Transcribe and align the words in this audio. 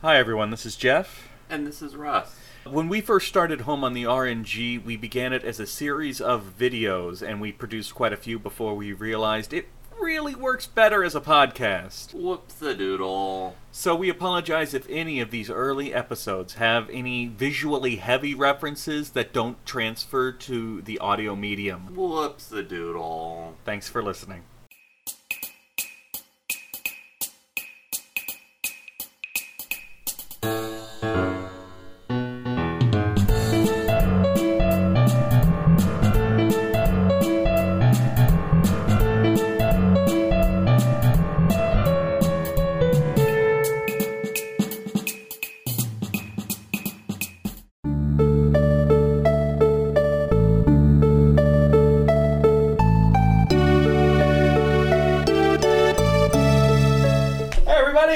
Hi 0.00 0.16
everyone, 0.16 0.50
this 0.50 0.64
is 0.64 0.76
Jeff. 0.76 1.28
And 1.50 1.66
this 1.66 1.82
is 1.82 1.96
Russ. 1.96 2.36
When 2.64 2.88
we 2.88 3.00
first 3.00 3.26
started 3.26 3.62
Home 3.62 3.82
on 3.82 3.94
the 3.94 4.04
RNG, 4.04 4.84
we 4.84 4.96
began 4.96 5.32
it 5.32 5.42
as 5.42 5.58
a 5.58 5.66
series 5.66 6.20
of 6.20 6.54
videos, 6.56 7.20
and 7.20 7.40
we 7.40 7.50
produced 7.50 7.96
quite 7.96 8.12
a 8.12 8.16
few 8.16 8.38
before 8.38 8.76
we 8.76 8.92
realized 8.92 9.52
it 9.52 9.66
really 10.00 10.36
works 10.36 10.68
better 10.68 11.02
as 11.02 11.16
a 11.16 11.20
podcast. 11.20 12.14
Whoops 12.14 12.54
the 12.54 12.76
doodle. 12.76 13.56
So 13.72 13.96
we 13.96 14.08
apologize 14.08 14.72
if 14.72 14.88
any 14.88 15.18
of 15.18 15.32
these 15.32 15.50
early 15.50 15.92
episodes 15.92 16.54
have 16.54 16.88
any 16.90 17.26
visually 17.26 17.96
heavy 17.96 18.36
references 18.36 19.10
that 19.10 19.32
don't 19.32 19.66
transfer 19.66 20.30
to 20.30 20.80
the 20.80 21.00
audio 21.00 21.34
medium. 21.34 21.96
Whoops 21.96 22.46
the 22.46 22.62
doodle. 22.62 23.56
Thanks 23.64 23.88
for 23.88 24.00
listening. 24.00 24.44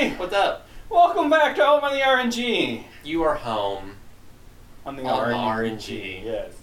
Hey! 0.03 0.17
What's 0.17 0.35
up? 0.35 0.67
Welcome 0.89 1.31
back 1.31 1.55
to 1.55 1.65
Home 1.65 1.85
on 1.85 1.93
the 1.93 2.01
RNG. 2.01 2.83
You 3.05 3.23
are 3.23 3.37
home. 3.37 3.99
On 4.85 4.97
the 4.97 5.05
On 5.05 5.31
RNG. 5.31 5.77
RNG. 5.77 6.25
Yes. 6.25 6.55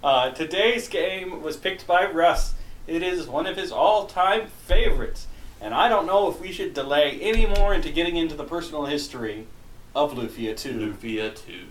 Uh, 0.00 0.30
today's 0.30 0.86
game 0.86 1.42
was 1.42 1.56
picked 1.56 1.88
by 1.88 2.08
Russ. 2.08 2.54
It 2.86 3.02
is 3.02 3.26
one 3.26 3.48
of 3.48 3.56
his 3.56 3.72
all-time 3.72 4.46
favorites, 4.46 5.26
and 5.60 5.74
I 5.74 5.88
don't 5.88 6.06
know 6.06 6.30
if 6.30 6.40
we 6.40 6.52
should 6.52 6.72
delay 6.72 7.18
any 7.20 7.46
more 7.46 7.74
into 7.74 7.90
getting 7.90 8.14
into 8.14 8.36
the 8.36 8.44
personal 8.44 8.86
history 8.86 9.48
of 9.96 10.12
Lufia 10.12 10.56
2. 10.56 10.94
Lufia 10.94 11.34
2. 11.34 11.66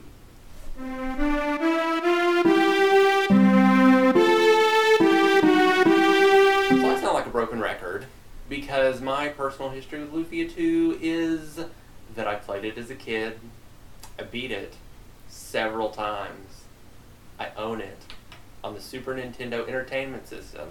So 6.67 6.85
I 6.85 6.99
sound 6.99 7.13
like 7.13 7.27
a 7.27 7.29
broken 7.29 7.61
record 7.61 8.07
because 8.49 9.01
my 9.01 9.29
personal 9.29 9.71
history 9.71 10.03
with 10.03 10.13
Lufia 10.13 10.53
2 10.53 10.99
is 11.01 11.59
that 12.15 12.27
I 12.27 12.35
played 12.35 12.65
it 12.65 12.77
as 12.77 12.89
a 12.89 12.95
kid. 12.95 13.39
I 14.17 14.23
beat 14.23 14.51
it 14.51 14.75
several 15.27 15.89
times. 15.89 16.63
I 17.39 17.49
own 17.57 17.81
it 17.81 17.99
on 18.63 18.73
the 18.73 18.81
Super 18.81 19.13
Nintendo 19.13 19.67
Entertainment 19.67 20.27
System. 20.27 20.69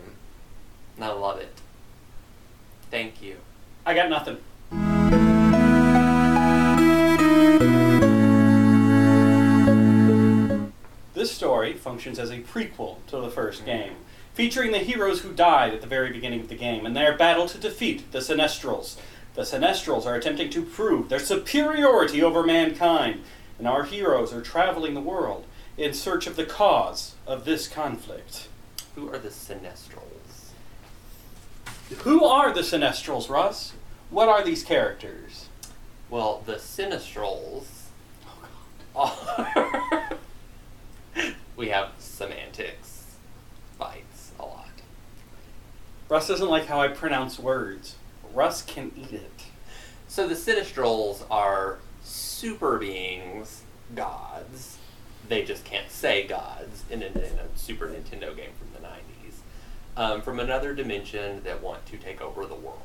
And 0.97 1.04
I 1.04 1.12
love 1.12 1.38
it. 1.38 1.60
Thank 2.91 3.22
you. 3.22 3.36
I 3.84 3.94
got 3.94 4.08
nothing. 4.08 4.38
This 11.14 11.32
story 11.32 11.74
functions 11.74 12.19
as 12.19 12.30
a 12.30 12.38
prequel 12.38 13.04
to 13.08 13.19
the 13.19 13.30
first 13.30 13.64
mm-hmm. 13.64 13.70
game, 13.70 13.97
featuring 14.37 14.70
the 14.70 14.79
heroes 14.79 15.23
who 15.23 15.33
died 15.33 15.73
at 15.73 15.81
the 15.81 15.87
very 15.87 16.12
beginning 16.12 16.41
of 16.41 16.51
the 16.51 16.55
game 16.55 16.84
and 16.84 16.95
their 16.95 17.17
battle 17.17 17.48
to 17.48 17.56
defeat 17.56 18.12
the 18.12 18.19
Sinestrals. 18.19 18.97
The 19.34 19.43
Sinestrals 19.43 20.05
are 20.05 20.15
attempting 20.15 20.51
to 20.51 20.62
prove 20.62 21.09
their 21.09 21.19
superiority 21.19 22.23
over 22.23 22.43
mankind, 22.43 23.23
and 23.59 23.67
our 23.67 23.84
heroes 23.84 24.34
are 24.34 24.43
traveling 24.43 24.93
the 24.93 25.01
world 25.01 25.47
in 25.78 25.95
search 25.95 26.27
of 26.27 26.37
the 26.37 26.45
cause 26.45 27.15
of 27.27 27.47
this 27.47 27.67
conflict. 27.67 28.48
Who 28.95 29.11
are 29.11 29.19
the 29.19 29.31
Sinestrals? 29.31 30.50
Who 32.00 32.22
are 32.22 32.53
the 32.53 32.60
Sinestrals, 32.60 33.31
Russ? 33.31 33.72
What 34.10 34.28
are 34.28 34.44
these 34.44 34.62
characters? 34.62 35.49
Well, 36.10 36.43
the 36.44 36.56
Sinistrals 36.56 37.65
oh, 38.94 39.44
are. 39.56 40.10
we 41.56 41.69
have 41.69 41.93
semantics 41.99 42.97
fights 43.78 44.33
a 44.39 44.44
lot. 44.44 44.69
Russ 46.09 46.28
doesn't 46.28 46.49
like 46.49 46.67
how 46.67 46.81
I 46.81 46.89
pronounce 46.89 47.39
words. 47.39 47.97
Russ 48.33 48.62
can 48.62 48.93
eat 48.97 49.12
it. 49.12 49.31
So 50.06 50.28
the 50.28 50.34
Sinistrals 50.34 51.25
are 51.31 51.78
super 52.05 52.78
beings, 52.78 53.62
gods. 53.94 54.78
They 55.28 55.45
just 55.45 55.65
can't 55.65 55.91
say 55.91 56.25
gods 56.27 56.84
in 56.91 57.03
a, 57.03 57.06
in 57.06 57.16
a 57.16 57.59
Super 57.59 57.89
Nintendo 57.89 58.37
game 58.37 58.50
from 58.56 58.69
the 58.72 58.87
90s. 58.87 59.33
Um, 59.97 60.22
from 60.22 60.39
another 60.39 60.75
dimension 60.75 61.43
that 61.43 61.61
want 61.61 61.84
to 61.87 61.97
take 61.97 62.21
over 62.21 62.47
the 62.47 62.55
world. 62.55 62.81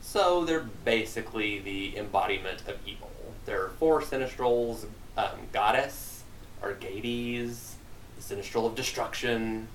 So 0.00 0.44
they're 0.44 0.68
basically 0.84 1.58
the 1.58 1.96
embodiment 1.96 2.62
of 2.68 2.76
evil. 2.86 3.10
There 3.46 3.64
are 3.64 3.70
four 3.70 4.00
Sinistrals 4.00 4.86
um, 5.16 5.48
Goddess, 5.52 6.22
Argades, 6.62 7.76
the 8.16 8.22
Sinistral 8.22 8.66
of 8.66 8.76
Destruction, 8.76 9.66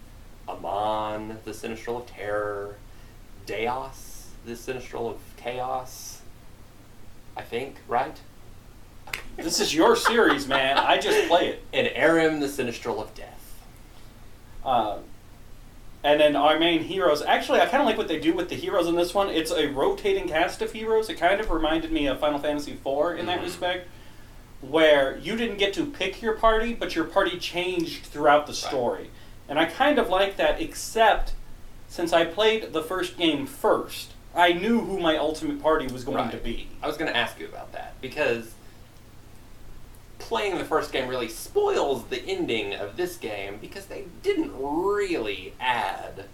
Amon, 0.48 1.40
the 1.46 1.52
Sinistral 1.52 2.02
of 2.02 2.08
Terror, 2.08 2.76
Daos, 3.46 4.26
the 4.46 4.54
Sinistral 4.54 5.10
of 5.12 5.18
Chaos. 5.38 6.22
I 7.36 7.42
think, 7.42 7.78
right? 7.88 8.20
This 9.38 9.60
is 9.60 9.74
your 9.74 9.96
series, 9.96 10.48
man. 10.48 10.78
I 10.78 10.98
just 11.00 11.28
play 11.28 11.48
it. 11.48 11.64
And 11.74 11.88
Erim, 11.88 12.40
the 12.40 12.48
Sinistral 12.48 13.02
of 13.02 13.14
Death. 13.16 13.62
Uh, 14.64 14.98
and 16.04 16.20
then 16.20 16.36
our 16.36 16.60
main 16.60 16.84
heroes. 16.84 17.22
Actually, 17.22 17.62
I 17.62 17.66
kind 17.66 17.82
of 17.82 17.88
like 17.88 17.98
what 17.98 18.08
they 18.08 18.20
do 18.20 18.34
with 18.34 18.50
the 18.50 18.56
heroes 18.56 18.88
in 18.88 18.96
this 18.96 19.14
one. 19.14 19.30
It's 19.30 19.52
a 19.52 19.68
rotating 19.68 20.28
cast 20.28 20.62
of 20.62 20.72
heroes. 20.74 21.10
It 21.10 21.16
kind 21.16 21.40
of 21.42 21.50
reminded 21.50 21.92
me 21.92 22.08
of 22.08 22.20
Final 22.20 22.40
Fantasy 22.40 22.74
IV 22.74 23.18
in 23.20 23.26
that 23.26 23.40
Mhm. 23.40 23.44
respect, 23.44 23.88
where 24.62 25.18
you 25.18 25.36
didn't 25.36 25.58
get 25.58 25.74
to 25.76 25.86
pick 25.86 26.22
your 26.22 26.34
party, 26.34 26.74
but 26.74 26.96
your 26.96 27.06
party 27.06 27.38
changed 27.40 28.06
throughout 28.06 28.48
the 28.48 28.54
story. 28.54 29.10
And 29.50 29.60
I 29.60 29.66
kind 29.66 30.00
of 30.00 30.10
like 30.10 30.38
that, 30.38 30.62
except 30.62 31.34
since 31.88 32.14
I 32.14 32.26
played 32.26 32.74
the 32.74 32.82
first 32.82 33.18
game 33.18 33.46
first, 33.46 34.14
I 34.36 34.54
knew 34.54 34.80
who 34.82 35.00
my 35.00 35.18
ultimate 35.18 35.62
party 35.62 35.88
was 35.88 36.04
going 36.04 36.30
to 36.32 36.38
be. 36.38 36.70
I 36.82 36.88
was 36.88 36.98
going 36.98 37.12
to 37.12 37.16
ask 37.18 37.40
you 37.40 37.46
about 37.48 37.72
that 37.74 37.94
because 38.02 38.54
playing 40.20 40.58
the 40.58 40.64
first 40.66 40.92
game 40.92 41.08
really 41.08 41.28
spoils 41.28 42.06
the 42.06 42.24
ending 42.26 42.74
of 42.74 42.96
this 42.98 43.18
game 43.18 43.58
because 43.60 43.86
they 43.88 44.06
didn't 44.24 44.52
really 44.58 45.54
add 45.60 46.26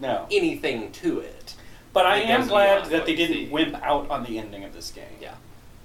No. 0.00 0.26
anything 0.30 0.90
to 0.92 1.20
it. 1.20 1.54
But 1.92 2.06
I 2.06 2.18
am 2.18 2.46
glad 2.48 2.86
that 2.86 3.04
they 3.06 3.14
didn't 3.16 3.34
see. 3.36 3.48
wimp 3.48 3.74
out 3.84 4.08
on 4.10 4.24
the 4.24 4.38
ending 4.38 4.64
of 4.64 4.72
this 4.72 4.90
game. 4.90 5.04
Yeah. 5.20 5.34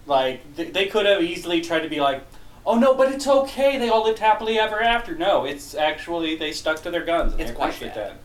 Like, 0.05 0.55
th- 0.55 0.71
they 0.71 0.85
could 0.87 1.05
have 1.05 1.21
easily 1.21 1.61
tried 1.61 1.79
to 1.81 1.89
be 1.89 1.99
like, 1.99 2.23
oh 2.65 2.77
no, 2.77 2.93
but 2.93 3.11
it's 3.11 3.27
okay, 3.27 3.77
they 3.77 3.89
all 3.89 4.03
lived 4.03 4.19
happily 4.19 4.59
ever 4.59 4.81
after. 4.81 5.15
No, 5.15 5.45
it's 5.45 5.75
actually, 5.75 6.35
they 6.35 6.51
stuck 6.51 6.81
to 6.83 6.91
their 6.91 7.03
guns, 7.03 7.33
and 7.33 7.41
It's 7.41 7.51
quite 7.51 7.75
appreciate 7.75 7.93
that. 7.95 8.17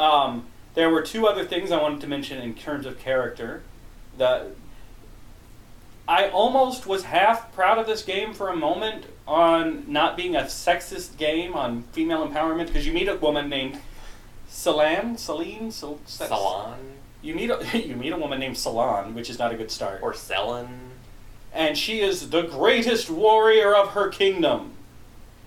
Um, 0.00 0.46
there 0.74 0.90
were 0.90 1.02
two 1.02 1.26
other 1.26 1.44
things 1.44 1.70
I 1.70 1.80
wanted 1.80 2.00
to 2.02 2.06
mention 2.06 2.40
in 2.40 2.54
terms 2.54 2.86
of 2.86 2.98
character. 2.98 3.62
The, 4.16 4.52
I 6.06 6.28
almost 6.28 6.86
was 6.86 7.04
half 7.04 7.52
proud 7.52 7.78
of 7.78 7.86
this 7.86 8.02
game 8.02 8.32
for 8.32 8.48
a 8.48 8.56
moment 8.56 9.06
on 9.26 9.84
not 9.90 10.16
being 10.16 10.34
a 10.34 10.42
sexist 10.42 11.16
game 11.18 11.54
on 11.54 11.82
female 11.92 12.26
empowerment, 12.26 12.68
because 12.68 12.86
you 12.86 12.92
meet 12.92 13.08
a 13.08 13.16
woman 13.16 13.48
named 13.48 13.80
Celine, 14.48 15.16
Celine, 15.18 15.70
Sil- 15.70 16.00
Selan 16.06 16.76
you 17.22 17.34
meet 17.34 17.50
a 17.50 17.78
you 17.86 17.96
meet 17.96 18.12
a 18.12 18.16
woman 18.16 18.38
named 18.38 18.56
Selan, 18.56 19.14
which 19.14 19.30
is 19.30 19.38
not 19.38 19.52
a 19.52 19.56
good 19.56 19.70
start. 19.70 20.02
or 20.02 20.12
Selen. 20.12 20.68
And 21.58 21.76
she 21.76 22.00
is 22.00 22.30
the 22.30 22.44
greatest 22.44 23.10
warrior 23.10 23.74
of 23.74 23.88
her 23.88 24.08
kingdom. 24.08 24.70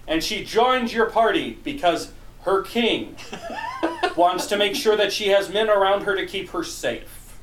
And 0.06 0.22
she 0.22 0.44
joins 0.44 0.94
your 0.94 1.10
party 1.10 1.58
because 1.64 2.12
her 2.42 2.64
king 2.64 3.16
wants 4.18 4.46
to 4.48 4.58
make 4.58 4.76
sure 4.76 4.98
that 4.98 5.14
she 5.14 5.30
has 5.30 5.50
men 5.50 5.70
around 5.70 6.02
her 6.02 6.14
to 6.18 6.26
keep 6.26 6.50
her 6.50 6.66
safe. 6.66 7.40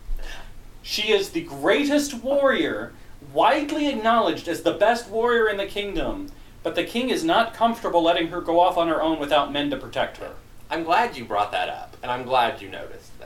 She 0.82 1.12
is 1.12 1.30
the 1.30 1.40
greatest 1.40 2.12
warrior, 2.12 2.92
widely 3.32 3.88
acknowledged 3.88 4.48
as 4.48 4.62
the 4.62 4.74
best 4.74 5.08
warrior 5.08 5.48
in 5.48 5.56
the 5.56 5.66
kingdom, 5.66 6.28
but 6.62 6.74
the 6.74 6.84
king 6.84 7.08
is 7.08 7.24
not 7.24 7.54
comfortable 7.54 8.02
letting 8.02 8.28
her 8.28 8.42
go 8.42 8.60
off 8.60 8.76
on 8.76 8.88
her 8.88 9.00
own 9.00 9.18
without 9.18 9.50
men 9.50 9.70
to 9.70 9.78
protect 9.78 10.18
her. 10.18 10.32
I'm 10.70 10.84
glad 10.84 11.16
you 11.16 11.24
brought 11.24 11.52
that 11.52 11.70
up, 11.70 11.96
and 12.02 12.12
I'm 12.12 12.24
glad 12.24 12.60
you 12.60 12.68
noticed. 12.68 13.17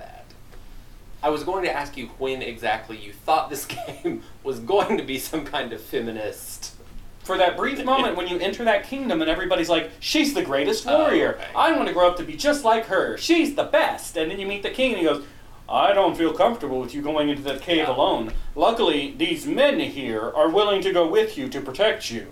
I 1.22 1.30
was 1.30 1.44
going 1.44 1.64
to 1.64 1.72
ask 1.72 1.96
you 1.96 2.06
when 2.18 2.42
exactly 2.42 2.96
you 2.98 3.12
thought 3.12 3.48
this 3.50 3.64
game 4.04 4.22
was 4.42 4.58
going 4.58 4.96
to 4.98 5.04
be 5.04 5.18
some 5.18 5.44
kind 5.44 5.72
of 5.72 5.80
feminist. 5.80 6.74
For 7.22 7.38
that 7.38 7.56
brief 7.56 7.84
moment 7.84 8.16
when 8.16 8.26
you 8.26 8.38
enter 8.40 8.64
that 8.64 8.82
kingdom 8.84 9.20
and 9.22 9.30
everybody's 9.30 9.68
like, 9.68 9.92
she's 10.00 10.34
the 10.34 10.42
greatest 10.42 10.84
Oh, 10.88 10.98
warrior. 10.98 11.34
okay. 11.36 11.46
I 11.54 11.70
want 11.72 11.86
to 11.86 11.94
grow 11.94 12.08
up 12.08 12.16
to 12.16 12.24
be 12.24 12.34
just 12.36 12.64
like 12.64 12.86
her. 12.86 13.16
She's 13.16 13.54
the 13.54 13.62
best. 13.64 14.16
And 14.16 14.28
then 14.30 14.40
you 14.40 14.46
meet 14.48 14.64
the 14.64 14.70
king 14.70 14.90
and 14.92 14.98
he 15.00 15.04
goes, 15.06 15.24
I 15.68 15.92
don't 15.92 16.16
feel 16.16 16.32
comfortable 16.34 16.80
with 16.80 16.92
you 16.92 17.00
going 17.00 17.28
into 17.28 17.42
that 17.42 17.60
cave 17.62 17.76
Yeah. 17.86 17.94
alone. 17.94 18.32
Luckily, 18.56 19.14
these 19.16 19.46
men 19.46 19.78
here 19.78 20.32
are 20.34 20.48
willing 20.48 20.82
to 20.82 20.92
go 20.92 21.06
with 21.06 21.38
you 21.38 21.48
to 21.50 21.60
protect 21.60 22.10
you. 22.10 22.26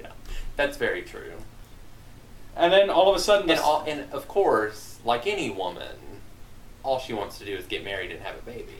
Yeah, 0.00 0.12
that's 0.54 0.76
very 0.76 1.02
true. 1.02 1.32
And 2.56 2.72
then 2.72 2.90
all 2.90 3.10
of 3.10 3.16
a 3.16 3.18
sudden, 3.18 3.50
And, 3.50 3.58
all, 3.58 3.82
and 3.84 4.10
of 4.12 4.28
course, 4.28 5.00
like 5.04 5.26
any 5.26 5.50
woman, 5.50 5.96
all 6.84 6.98
she 7.00 7.12
wants 7.12 7.38
to 7.38 7.44
do 7.44 7.56
is 7.56 7.66
get 7.66 7.82
married 7.82 8.12
and 8.12 8.20
have 8.22 8.36
a 8.38 8.42
baby. 8.42 8.74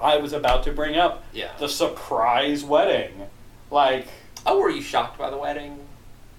I 0.00 0.18
was 0.18 0.32
about 0.32 0.62
to 0.64 0.72
bring 0.72 0.96
up 0.96 1.24
Yeah. 1.32 1.48
the 1.58 1.68
surprise 1.68 2.62
wedding. 2.64 3.28
Like, 3.70 4.06
Oh, 4.44 4.58
were 4.58 4.70
you 4.70 4.82
shocked 4.82 5.18
by 5.18 5.30
the 5.30 5.36
wedding? 5.38 5.78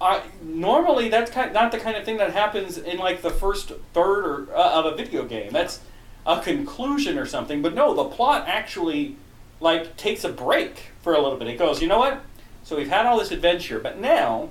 I 0.00 0.22
normally 0.42 1.08
that's 1.08 1.30
kind 1.30 1.52
not 1.54 1.72
the 1.72 1.78
kind 1.78 1.96
of 1.96 2.04
thing 2.04 2.18
that 2.18 2.32
happens 2.32 2.76
in 2.76 2.98
like 2.98 3.22
the 3.22 3.30
first 3.30 3.72
third 3.94 4.24
or 4.26 4.54
uh, 4.54 4.72
of 4.80 4.86
a 4.86 4.94
video 4.94 5.24
game. 5.24 5.50
That's 5.52 5.80
a 6.26 6.40
conclusion 6.40 7.18
or 7.18 7.24
something. 7.26 7.62
But 7.62 7.74
no, 7.74 7.94
the 7.94 8.04
plot 8.04 8.44
actually 8.46 9.16
like 9.60 9.96
takes 9.96 10.22
a 10.24 10.28
break 10.28 10.90
for 11.00 11.14
a 11.14 11.20
little 11.20 11.38
bit. 11.38 11.48
It 11.48 11.58
goes, 11.58 11.80
you 11.80 11.88
know 11.88 11.98
what? 11.98 12.20
So 12.64 12.76
we've 12.76 12.88
had 12.90 13.06
all 13.06 13.18
this 13.18 13.30
adventure, 13.30 13.78
but 13.78 13.98
now 13.98 14.50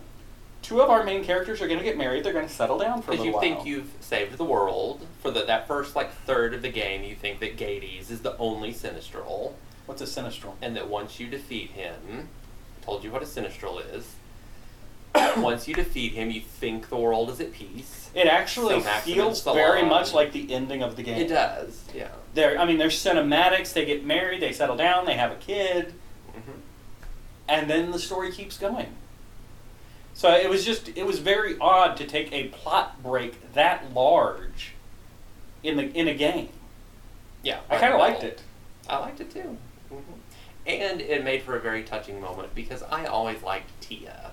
two 0.64 0.82
of 0.82 0.90
our 0.90 1.04
main 1.04 1.24
characters 1.24 1.62
are 1.62 1.68
going 1.68 1.78
to 1.80 1.86
get 1.86 1.98
married. 1.98 2.24
They're 2.24 2.34
going 2.34 2.48
to 2.48 2.54
settle 2.54 2.80
down 2.80 3.02
for 3.04 3.12
a 3.12 3.14
Because 3.14 3.26
little 3.26 3.26
you 3.26 3.32
while. 3.34 3.42
think 3.42 3.66
you've 3.68 3.92
saved 4.02 4.38
the 4.38 4.44
world 4.46 5.06
for 5.22 5.30
the, 5.30 5.46
that 5.46 5.68
first 5.68 5.96
like 5.96 6.12
third 6.26 6.54
of 6.56 6.62
the 6.64 6.70
game. 6.72 7.04
You 7.04 7.16
think 7.16 7.40
that 7.42 7.58
Gades 7.58 8.10
is 8.10 8.22
the 8.22 8.36
only 8.38 8.74
Sinistral, 8.74 9.54
What's 9.86 10.02
a 10.02 10.06
sinistral? 10.06 10.54
and 10.62 10.76
that 10.76 10.88
once 10.90 11.20
you 11.20 11.28
defeat 11.28 11.72
him, 11.72 12.30
I 12.82 12.86
told 12.86 13.04
you 13.04 13.12
what 13.12 13.22
a 13.22 13.26
Sinistral 13.26 13.82
is. 13.94 14.16
once 15.38 15.68
you 15.68 15.76
defeat 15.76 16.14
him, 16.14 16.32
you 16.32 16.42
think 16.42 16.90
the 16.90 16.98
world 16.98 17.30
is 17.30 17.40
at 17.40 17.54
peace. 17.54 18.10
It 18.16 18.26
actually 18.28 18.80
So 18.80 18.86
Maximus 18.86 19.16
feels 19.16 19.44
very 19.44 19.84
much 19.84 20.14
like 20.14 20.32
the 20.32 20.52
ending 20.52 20.82
of 20.82 20.96
the 20.96 21.04
game. 21.04 21.22
It 21.22 21.28
does, 21.28 21.84
yeah. 21.94 22.08
There, 22.34 22.58
I 22.58 22.66
mean, 22.66 22.78
there's 22.80 22.96
cinematics. 22.96 23.74
They 23.74 23.86
get 23.86 24.04
married. 24.06 24.42
They 24.42 24.54
settle 24.54 24.76
down. 24.76 25.06
They 25.06 25.14
have 25.16 25.32
a 25.32 25.36
kid. 25.36 25.94
hmm 26.34 26.52
and 27.46 27.70
then 27.70 27.92
the 27.92 28.00
story 28.00 28.32
keeps 28.32 28.58
going. 28.58 28.88
So 30.14 30.32
it 30.34 30.50
was 30.50 30.64
just 30.66 30.90
it 30.96 31.06
was 31.06 31.20
very 31.20 31.58
odd 31.60 31.98
to 31.98 32.06
take 32.06 32.32
a 32.32 32.46
plot 32.50 33.02
break 33.02 33.54
that 33.54 33.94
large 33.94 34.74
in 35.64 35.78
the 35.78 35.92
in 35.92 36.08
a 36.08 36.14
game. 36.14 36.50
Yeah, 37.42 37.60
I 37.70 37.78
kind 37.78 37.94
of 37.94 38.00
liked 38.00 38.24
it. 38.24 38.42
I 38.88 39.00
liked 39.00 39.20
it 39.22 39.32
too. 39.32 39.58
hmm 39.90 39.98
And 40.66 41.02
it 41.02 41.24
made 41.24 41.42
for 41.44 41.56
a 41.56 41.60
very 41.60 41.84
touching 41.84 42.22
moment 42.22 42.54
because 42.56 42.84
I 42.84 43.06
always 43.06 43.42
liked 43.44 43.70
Tia. 43.82 44.32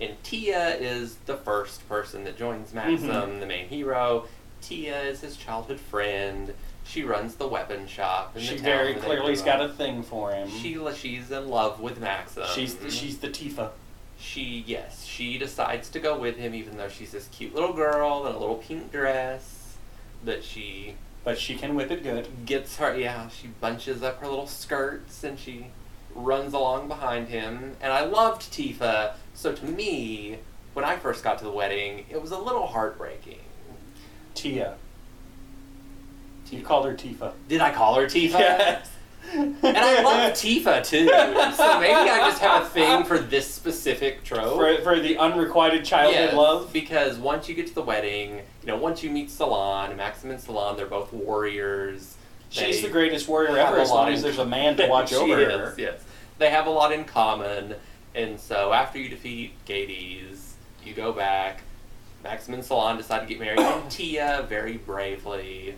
And 0.00 0.22
Tia 0.22 0.76
is 0.76 1.16
the 1.26 1.36
first 1.36 1.86
person 1.88 2.24
that 2.24 2.36
joins 2.38 2.72
Maxim, 2.74 3.08
Mhm. 3.08 3.40
the 3.40 3.46
main 3.46 3.68
hero. 3.68 4.26
Tia 4.62 5.02
is 5.02 5.20
his 5.20 5.36
childhood 5.36 5.80
friend. 5.80 6.54
She 6.84 7.02
runs 7.02 7.34
the 7.36 7.48
weapon 7.48 7.86
shop. 7.88 8.38
She 8.38 8.56
very 8.58 8.94
clearly's 8.94 9.42
got 9.42 9.60
a 9.60 9.68
thing 9.68 10.02
for 10.02 10.32
him. 10.32 10.48
She 10.48 10.78
she's 10.94 11.30
in 11.30 11.48
love 11.48 11.80
with 11.80 11.98
Maxim. 12.00 12.44
she's 12.54 12.76
the, 12.76 12.90
she's 12.90 13.18
the 13.18 13.28
Tifa. 13.28 13.70
She 14.18 14.64
yes 14.66 15.04
she 15.04 15.36
decides 15.38 15.88
to 15.90 16.00
go 16.00 16.18
with 16.18 16.36
him 16.36 16.54
even 16.54 16.76
though 16.76 16.88
she's 16.88 17.12
this 17.12 17.28
cute 17.28 17.54
little 17.54 17.72
girl 17.72 18.26
in 18.26 18.34
a 18.34 18.38
little 18.38 18.56
pink 18.56 18.90
dress. 18.92 19.76
That 20.24 20.42
she 20.42 20.94
But 21.24 21.38
she 21.38 21.54
can 21.54 21.74
whip 21.74 21.90
it 21.90 22.02
good. 22.02 22.26
gets 22.46 22.76
her 22.78 22.96
yeah 22.96 23.28
she 23.28 23.48
bunches 23.60 24.02
up 24.02 24.20
her 24.20 24.26
little 24.28 24.46
skirts 24.46 25.22
and 25.22 25.38
she 25.38 25.66
runs 26.14 26.54
along 26.54 26.88
behind 26.88 27.28
him 27.28 27.76
and 27.82 27.92
i 27.92 28.02
loved 28.04 28.40
tifa 28.50 29.12
so 29.34 29.52
to 29.52 29.64
me 29.66 30.38
when 30.72 30.82
i 30.84 30.96
first 30.96 31.22
got 31.22 31.36
to 31.38 31.44
the 31.44 31.50
wedding 31.52 32.06
it 32.08 32.20
was 32.22 32.30
a 32.30 32.38
little 32.38 32.66
heartbreaking 32.66 33.40
Tia. 34.34 34.74
You 36.50 36.62
called 36.62 36.86
her 36.86 36.94
Tifa. 36.94 37.32
did 37.48 37.60
i 37.60 37.70
call 37.72 37.96
her 37.96 38.06
tifa 38.06 38.38
Yes. 38.38 38.90
And 39.34 39.56
i 39.64 40.02
love 40.02 40.32
tifa 40.32 40.84
too 40.86 41.06
so 41.06 41.80
maybe 41.80 41.92
i 41.94 42.18
just 42.28 42.40
have 42.40 42.62
a 42.62 42.66
thing 42.68 43.04
for 43.04 43.18
this 43.18 43.52
specific 43.52 44.22
trope 44.24 44.54
for, 44.56 44.82
for 44.82 45.00
the 45.00 45.16
unrequited 45.18 45.84
childhood 45.84 46.14
Yes, 46.26 46.34
love. 46.34 46.72
because 46.72 47.18
once 47.18 47.48
you 47.48 47.54
get 47.54 47.66
to 47.68 47.74
the 47.74 47.82
wedding 47.82 48.36
you 48.62 48.66
know 48.66 48.76
once 48.76 49.02
you 49.02 49.10
meet 49.10 49.28
selan 49.28 49.96
maxim 49.96 50.30
and 50.30 50.40
selan 50.40 50.76
they're 50.76 50.86
both 50.86 51.12
warriors 51.12 52.16
She's 52.48 52.80
the 52.80 52.88
greatest 52.88 53.26
warrior 53.28 53.58
ever 53.58 53.80
as 53.80 53.90
long 53.90 54.12
as 54.12 54.22
there's 54.22 54.38
a 54.38 54.46
man 54.46 54.76
to 54.76 54.86
watch 54.88 55.08
She 55.10 55.16
over 55.16 55.40
is, 55.40 55.48
her. 55.50 55.74
Yes, 55.76 56.00
they 56.38 56.48
have 56.50 56.66
a 56.68 56.70
lot 56.70 56.92
in 56.92 57.04
common, 57.04 57.74
and 58.14 58.38
so 58.38 58.72
after 58.72 58.98
you 59.00 59.08
defeat 59.08 59.52
Gades, 59.64 60.54
you 60.84 60.94
go 60.94 61.12
back. 61.12 61.62
Maxim 62.22 62.54
and 62.54 62.62
Selan 62.62 62.96
decide 62.98 63.20
to 63.20 63.26
get 63.26 63.40
married, 63.40 63.58
and 63.58 63.90
Tia 63.90 64.46
very 64.48 64.76
bravely, 64.76 65.74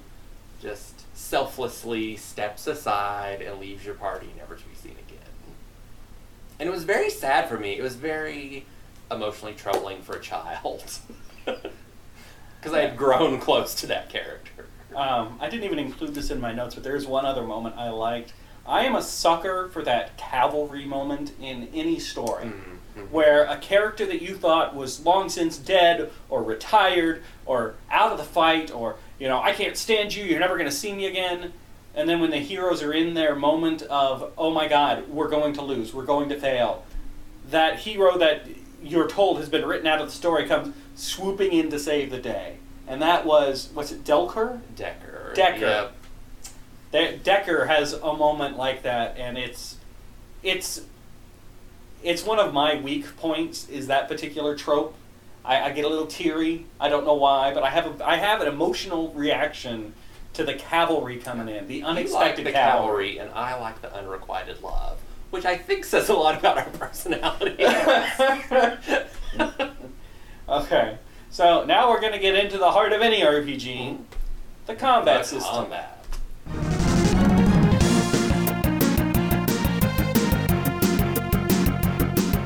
just 0.61 1.05
selflessly 1.17 2.17
steps 2.17 2.67
aside 2.67 3.41
and 3.43 3.59
leaves 3.61 3.85
your 3.85 3.95
party, 3.95 4.29
never 4.37 4.57
to 4.57 4.65
be 4.65 4.75
seen 4.75 4.97
again. 5.07 5.19
And 6.59 6.69
it 6.69 6.73
was 6.73 6.85
very 6.85 7.11
sad 7.11 7.49
for 7.49 7.59
me. 7.59 7.79
It 7.79 7.83
was 7.83 7.95
very 7.97 8.67
emotionally 9.11 9.55
troubling 9.55 10.03
for 10.03 10.17
a 10.17 10.21
child. 10.21 10.85
Because 12.61 12.77
I 12.77 12.81
had 12.83 12.97
grown 12.97 13.39
close 13.39 13.73
to 13.77 13.87
that 13.87 14.09
character. 14.09 14.67
Um, 14.95 15.39
I 15.41 15.49
didn't 15.49 15.65
even 15.65 15.79
include 15.79 16.13
this 16.15 16.31
in 16.31 16.41
my 16.41 16.53
notes, 16.53 16.75
but 16.75 16.83
there's 16.83 17.07
one 17.07 17.25
other 17.25 17.43
moment 17.45 17.77
I 17.77 17.91
liked. 17.91 18.33
I 18.67 18.85
am 18.85 18.97
a 18.97 19.03
sucker 19.03 19.69
for 19.69 19.83
that 19.85 20.17
cavalry 20.17 20.85
moment 20.85 21.33
in 21.41 21.69
any 21.73 22.01
story. 22.01 22.47
Mhm. 22.97 23.11
Where 23.13 23.45
a 23.45 23.59
character 23.59 24.05
that 24.07 24.21
you 24.23 24.35
thought 24.35 24.75
was 24.75 25.05
long 25.07 25.29
since 25.29 25.57
dead 25.57 26.11
or 26.29 26.43
retired 26.43 27.23
or 27.47 27.77
out 27.93 28.11
of 28.11 28.19
the 28.19 28.25
fight 28.25 28.73
or, 28.73 28.97
you 29.19 29.29
know, 29.29 29.41
I 29.41 29.53
can't 29.53 29.77
stand 29.77 30.15
you, 30.15 30.25
you're 30.25 30.41
never 30.41 30.57
going 30.57 30.71
to 30.71 30.75
see 30.75 30.93
me 30.93 31.07
again. 31.07 31.53
And 31.95 32.09
then 32.09 32.21
when 32.21 32.31
the 32.31 32.39
heroes 32.39 32.83
are 32.83 32.93
in 32.93 33.15
their 33.15 33.35
moment 33.35 33.83
of, 33.83 34.33
oh 34.39 34.51
my 34.51 34.69
god, 34.69 35.09
we're 35.09 35.29
going 35.29 35.55
to 35.55 35.63
lose, 35.63 35.93
we're 35.93 36.05
going 36.05 36.29
to 36.29 36.39
fail, 36.39 36.85
that 37.51 37.81
hero 37.81 38.19
that 38.19 38.47
you're 38.83 39.09
told 39.09 39.39
has 39.39 39.49
been 39.49 39.65
written 39.65 39.87
out 39.87 40.01
of 40.01 40.07
the 40.07 40.13
story 40.13 40.47
comes 40.47 40.75
swooping 40.95 41.53
in 41.53 41.71
to 41.71 41.79
save 41.79 42.11
the 42.11 42.19
day. 42.19 42.59
And 42.87 43.03
that 43.03 43.27
was, 43.27 43.71
what's 43.75 43.93
it, 43.93 44.05
Delker? 44.05 44.61
Decker. 44.77 45.33
Decker. 45.35 45.61
Yep. 45.61 45.93
De- 46.93 47.17
Decker 47.19 47.67
has 47.67 47.93
a 47.93 48.15
moment 48.15 48.57
like 48.57 48.83
that, 48.83 49.17
and 49.19 49.37
it's 49.37 49.77
it's 50.43 50.83
it's 52.03 52.25
one 52.25 52.39
of 52.39 52.55
my 52.55 52.81
weak 52.81 53.17
points. 53.17 53.69
Is 53.69 53.89
that 53.89 54.09
particular 54.09 54.57
trope? 54.57 54.95
I, 55.49 55.63
I 55.63 55.71
get 55.73 55.87
a 55.87 55.89
little 55.89 56.07
teary. 56.07 56.67
I 56.79 56.91
don't 56.91 57.07
know 57.07 57.15
why, 57.15 57.55
but 57.55 57.63
I 57.63 57.71
have 57.71 58.01
a 58.01 58.07
I 58.07 58.17
have 58.17 58.43
an 58.43 58.49
emotional 58.49 59.11
reaction 59.15 59.95
to 60.35 60.45
the 60.45 60.53
cavalry 60.55 61.17
coming 61.17 61.49
in, 61.49 61.67
the 61.67 61.77
You 61.77 61.83
like 61.85 61.91
unexpected 61.97 62.45
the 62.47 62.53
cavalry. 62.53 63.15
cavalry, 63.15 63.19
and 63.19 63.31
I 63.35 63.59
like 63.59 63.81
the 63.81 63.93
unrequited 63.95 64.63
love, 64.63 64.99
which 65.31 65.47
I 65.47 65.57
think 65.57 65.87
says 65.87 66.11
a 66.11 66.15
lot 66.15 66.39
about 66.39 66.59
our 66.59 66.65
personalities. 66.79 67.57
Okay, 70.51 70.97
so 71.29 71.63
now 71.67 71.91
we're 71.91 72.01
gonna 72.01 72.19
get 72.19 72.35
into 72.35 72.57
the 72.57 72.71
heart 72.71 72.95
of 72.95 73.03
any 73.03 73.21
RPG, 73.21 73.99
the 74.65 74.75
combat 74.75 75.25
The 75.25 75.29
system. 75.29 75.55
Combat. 75.67 75.95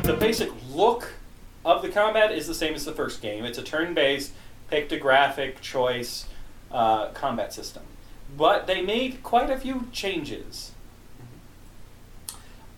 the 0.05 0.17
basic 0.19 0.51
look 0.73 1.13
of 1.65 1.83
the 1.83 1.89
combat 1.89 2.33
is 2.33 2.47
the 2.47 2.55
same 2.55 2.75
as 2.75 2.85
the 2.85 2.93
first 2.93 3.23
game. 3.23 3.45
It's 3.45 3.59
a 3.59 3.63
turn-based, 3.63 4.33
pictographic 4.71 5.61
choice 5.61 6.27
uh, 6.71 7.09
combat 7.09 7.53
system, 7.53 7.83
but 8.37 8.67
they 8.67 8.83
made 8.83 9.23
quite 9.23 9.51
a 9.51 9.59
few 9.59 9.89
changes. 9.93 10.73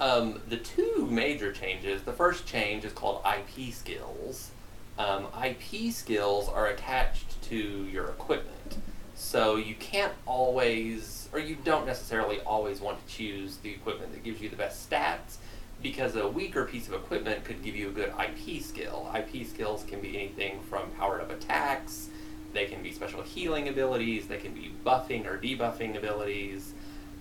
Um, 0.00 0.40
the 0.48 0.56
two 0.56 1.06
major 1.08 1.52
changes. 1.52 2.02
The 2.02 2.12
first 2.12 2.46
change 2.46 2.84
is 2.84 2.92
called 2.92 3.24
IP 3.24 3.72
skills. 3.72 4.50
Um, 4.98 5.26
IP 5.44 5.92
skills 5.92 6.48
are 6.48 6.66
attached 6.66 7.40
to 7.44 7.56
your 7.56 8.06
equipment, 8.06 8.76
so 9.14 9.56
you 9.56 9.74
can't 9.76 10.12
always, 10.26 11.28
or 11.32 11.38
you 11.38 11.56
don't 11.64 11.86
necessarily 11.86 12.40
always 12.40 12.80
want 12.80 13.04
to 13.04 13.12
choose 13.12 13.56
the 13.58 13.70
equipment 13.70 14.12
that 14.12 14.22
gives 14.22 14.40
you 14.40 14.48
the 14.48 14.56
best 14.56 14.88
stats, 14.88 15.36
because 15.84 16.16
a 16.16 16.26
weaker 16.26 16.64
piece 16.64 16.88
of 16.88 16.94
equipment 16.94 17.44
could 17.44 17.62
give 17.62 17.76
you 17.76 17.90
a 17.90 17.92
good 17.92 18.10
IP 18.18 18.62
skill. 18.62 19.08
IP 19.14 19.46
skills 19.46 19.84
can 19.86 20.00
be 20.00 20.16
anything 20.16 20.58
from 20.70 20.90
powered 20.92 21.20
up 21.20 21.30
attacks, 21.30 22.08
they 22.54 22.64
can 22.64 22.82
be 22.82 22.90
special 22.90 23.20
healing 23.20 23.68
abilities, 23.68 24.26
they 24.26 24.38
can 24.38 24.54
be 24.54 24.72
buffing 24.84 25.26
or 25.26 25.36
debuffing 25.36 25.94
abilities. 25.96 26.72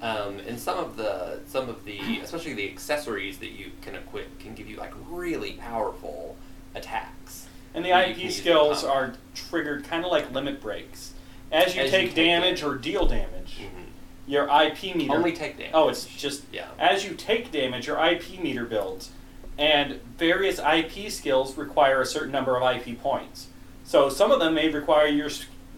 Um, 0.02 0.40
and 0.48 0.58
some 0.58 0.78
of 0.80 0.96
the 0.96 1.40
some 1.46 1.68
of 1.70 1.84
the 1.84 2.00
especially 2.24 2.54
the 2.54 2.70
accessories 2.72 3.38
that 3.40 3.52
you 3.52 3.72
can 3.82 3.96
equip 3.96 4.40
can 4.40 4.56
give 4.56 4.70
you 4.70 4.78
like 4.78 4.94
really 5.10 5.54
powerful 5.54 6.38
attacks. 6.74 7.48
And 7.74 7.84
the 7.84 7.90
IP 7.90 8.14
can 8.16 8.20
use 8.22 8.38
in 8.38 8.42
skills 8.44 8.84
are 8.86 9.14
triggered 9.36 9.84
kind 9.84 10.06
of 10.06 10.12
like 10.12 10.32
limit 10.32 10.62
breaks. 10.62 11.14
As 11.52 11.76
you 11.76 11.82
As 11.82 11.92
you 11.92 11.98
take 11.98 12.08
take 12.08 12.16
damage 12.16 12.62
damage. 12.62 12.64
or 12.64 12.76
deal 12.78 13.06
damage, 13.08 13.60
Mhm. 13.60 13.88
Your 14.26 14.46
IP 14.46 14.96
meter 14.96 15.14
Only 15.14 15.34
take 15.34 15.58
damage. 15.58 15.72
Oh, 15.74 15.90
it's 15.90 16.06
just 16.06 16.44
Yeah. 16.52 16.68
As 16.80 17.06
you 17.06 17.14
take 17.16 17.52
damage, 17.52 17.88
your 17.88 17.98
IP 18.04 18.40
meter 18.40 18.66
builds, 18.66 19.12
and 19.58 20.02
various 20.18 20.60
IP 20.60 21.12
skills 21.12 21.58
require 21.58 22.02
a 22.02 22.06
certain 22.06 22.32
number 22.32 22.56
of 22.58 22.64
IP 22.64 23.02
points. 23.02 23.48
So 23.84 24.10
some 24.10 24.32
of 24.32 24.40
them 24.40 24.54
may 24.54 24.70
require 24.70 25.08
your 25.08 25.30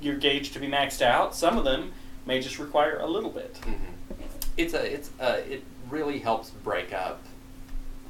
your 0.02 0.16
gauge 0.16 0.52
to 0.52 0.60
be 0.60 0.68
maxed 0.68 1.02
out. 1.02 1.36
Some 1.36 1.58
of 1.58 1.64
them 1.64 1.94
may 2.26 2.40
just 2.40 2.60
require 2.60 3.00
a 3.00 3.08
little 3.08 3.32
bit. 3.32 3.56
Mhm. 3.64 3.76
It's 4.58 4.74
a 4.74 4.94
it's 4.94 5.10
a 5.20 5.38
it 5.52 5.64
really 5.90 6.20
helps 6.20 6.50
break 6.50 6.94
up 6.94 7.22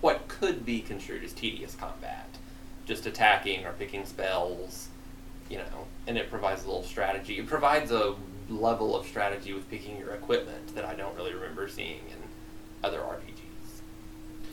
what 0.02 0.28
could 0.28 0.66
be 0.66 0.82
construed 0.82 1.24
as 1.24 1.34
tedious 1.34 1.76
combat, 1.76 2.28
just 2.86 3.06
attacking 3.06 3.66
or 3.66 3.72
picking 3.74 4.06
spells, 4.06 4.90
you 5.50 5.58
know, 5.58 5.88
and 6.08 6.18
it 6.18 6.30
provides 6.30 6.64
a 6.64 6.68
little 6.68 6.84
strategy. 6.84 7.40
It 7.40 7.48
provides 7.48 7.92
a 7.92 8.16
level 8.50 8.96
of 8.96 9.06
strategy 9.08 9.54
with 9.54 9.70
picking 9.70 9.98
your 9.98 10.12
equipment 10.12 10.76
that 10.76 10.86
I 10.86 10.94
don't 10.96 11.16
really 11.16 11.34
remember 11.34 11.68
seeing 11.68 12.00
in 12.10 12.18
other 12.84 13.00
RPGs, 13.00 13.82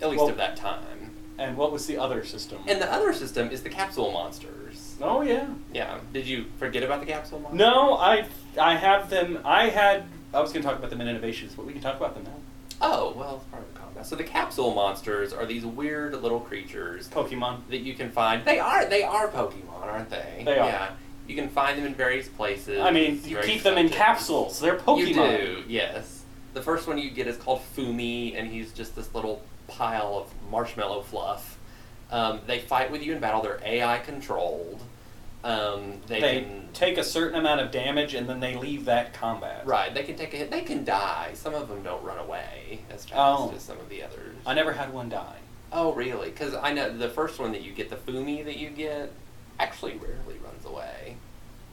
at 0.02 0.10
least 0.10 0.20
Well- 0.20 0.30
of 0.30 0.36
that 0.36 0.56
time. 0.56 1.10
And 1.38 1.56
what 1.56 1.72
was 1.72 1.86
the 1.86 1.96
other 1.96 2.24
system? 2.24 2.58
And 2.68 2.80
the 2.80 2.92
other 2.92 3.12
system 3.12 3.50
is 3.50 3.62
the 3.62 3.70
capsule 3.70 4.12
monsters. 4.12 4.96
oh 5.00 5.22
yeah. 5.22 5.46
Yeah. 5.72 5.98
Did 6.12 6.26
you 6.26 6.44
forget 6.58 6.82
about 6.82 7.00
the 7.00 7.06
capsule 7.06 7.40
monsters? 7.40 7.58
No, 7.58 7.94
I 7.96 8.26
I 8.60 8.76
have 8.76 9.08
them. 9.10 9.38
I 9.44 9.68
had. 9.70 10.04
I 10.34 10.40
was 10.40 10.52
going 10.52 10.62
to 10.62 10.68
talk 10.68 10.78
about 10.78 10.90
them 10.90 11.00
in 11.00 11.08
innovations, 11.08 11.54
but 11.54 11.64
we 11.66 11.72
can 11.72 11.80
talk 11.82 11.96
about 11.96 12.14
them 12.14 12.24
now. 12.24 12.36
Oh 12.82 13.12
well, 13.16 13.36
it's 13.36 13.44
part 13.46 13.62
of 13.62 13.72
the 13.72 13.80
combat. 13.80 14.06
So 14.06 14.14
the 14.14 14.24
capsule 14.24 14.74
monsters 14.74 15.32
are 15.32 15.46
these 15.46 15.64
weird 15.64 16.14
little 16.22 16.40
creatures 16.40 17.08
Pokemon. 17.08 17.60
that 17.70 17.78
you 17.78 17.94
can 17.94 18.10
find. 18.10 18.44
They 18.44 18.58
are 18.58 18.84
they 18.84 19.02
are 19.02 19.28
Pokemon, 19.28 19.82
aren't 19.82 20.10
they? 20.10 20.42
They 20.44 20.58
are. 20.58 20.66
Yeah. 20.68 20.90
You 21.28 21.34
can 21.36 21.48
find 21.48 21.78
them 21.78 21.86
in 21.86 21.94
various 21.94 22.28
places. 22.28 22.80
I 22.80 22.90
mean, 22.90 23.20
you 23.24 23.38
keep 23.38 23.62
them 23.62 23.78
in 23.78 23.88
capsules. 23.88 24.60
They're 24.60 24.76
Pokemon. 24.76 25.06
You 25.06 25.14
do, 25.14 25.64
yes. 25.68 26.24
The 26.54 26.62
first 26.62 26.86
one 26.86 26.98
you 26.98 27.10
get 27.10 27.26
is 27.26 27.36
called 27.36 27.62
Foomy, 27.76 28.38
and 28.38 28.48
he's 28.50 28.72
just 28.72 28.94
this 28.96 29.14
little 29.14 29.42
pile 29.68 30.18
of 30.18 30.50
marshmallow 30.50 31.02
fluff. 31.02 31.58
Um, 32.10 32.40
they 32.46 32.58
fight 32.58 32.90
with 32.90 33.02
you 33.02 33.12
in 33.14 33.20
battle. 33.20 33.40
They're 33.40 33.60
AI 33.64 33.98
controlled. 34.00 34.82
Um, 35.44 35.94
they, 36.06 36.20
They, 36.20 36.40
can 36.42 36.68
take 36.72 36.98
a 36.98 37.04
certain 37.04 37.38
amount 37.38 37.60
of 37.62 37.70
damage 37.72 38.14
and 38.14 38.28
then 38.28 38.38
they 38.38 38.54
leave 38.56 38.84
that 38.84 39.12
combat. 39.14 39.66
right. 39.66 39.92
They 39.92 40.02
can 40.04 40.14
take 40.16 40.32
a 40.34 40.36
hit. 40.36 40.50
They 40.50 40.60
can 40.60 40.84
die. 40.84 41.30
Some 41.34 41.54
of 41.54 41.68
them 41.68 41.82
don't 41.82 42.02
run 42.04 42.18
away 42.18 42.80
as 42.90 43.04
fast 43.06 43.14
Oh. 43.16 43.52
as 43.56 43.62
some 43.62 43.78
of 43.80 43.88
the 43.88 44.02
others. 44.04 44.36
I 44.46 44.54
never 44.54 44.72
had 44.72 44.92
one 44.92 45.08
die. 45.08 45.36
Oh, 45.72 45.92
really? 45.94 46.28
Because 46.30 46.54
I 46.54 46.72
know 46.72 46.96
the 46.96 47.08
first 47.08 47.40
one 47.40 47.50
that 47.52 47.62
you 47.62 47.72
get, 47.72 47.88
the 47.90 47.96
Foomy 47.96 48.44
that 48.44 48.56
you 48.58 48.68
get, 48.70 49.10
actually 49.62 49.92
rarely 49.96 50.38
runs 50.44 50.64
away. 50.66 51.16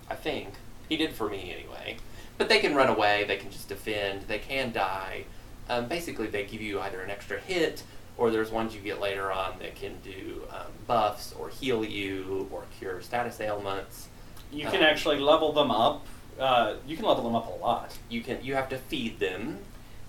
I 0.09 0.15
think. 0.15 0.49
He 0.87 0.97
did 0.97 1.13
for 1.13 1.29
me 1.29 1.53
anyway. 1.55 1.97
But 2.37 2.49
they 2.49 2.59
can 2.59 2.73
run 2.75 2.87
away, 2.89 3.25
they 3.27 3.37
can 3.37 3.51
just 3.51 3.67
defend, 3.67 4.23
they 4.27 4.39
can 4.39 4.71
die. 4.71 5.25
Um, 5.69 5.87
basically, 5.87 6.27
they 6.27 6.45
give 6.45 6.61
you 6.61 6.79
either 6.79 7.01
an 7.01 7.09
extra 7.09 7.39
hit, 7.39 7.83
or 8.17 8.31
there's 8.31 8.49
ones 8.49 8.73
you 8.73 8.81
get 8.81 8.99
later 8.99 9.31
on 9.31 9.59
that 9.59 9.75
can 9.75 9.93
do 10.03 10.43
um, 10.51 10.71
buffs, 10.87 11.33
or 11.37 11.49
heal 11.49 11.83
you, 11.83 12.47
or 12.51 12.63
cure 12.79 13.01
status 13.01 13.39
ailments. 13.41 14.07
You 14.51 14.65
can 14.65 14.77
Um, 14.77 14.83
actually 14.83 15.19
level 15.19 15.51
them 15.51 15.69
up. 15.69 16.05
Uh, 16.39 16.75
you 16.87 16.95
can 16.95 17.05
level 17.05 17.23
them 17.23 17.35
up 17.35 17.47
a 17.47 17.63
lot. 17.63 17.97
You 18.09 18.21
can 18.21 18.39
you 18.43 18.55
have 18.55 18.69
to 18.69 18.77
feed 18.77 19.19
them 19.19 19.59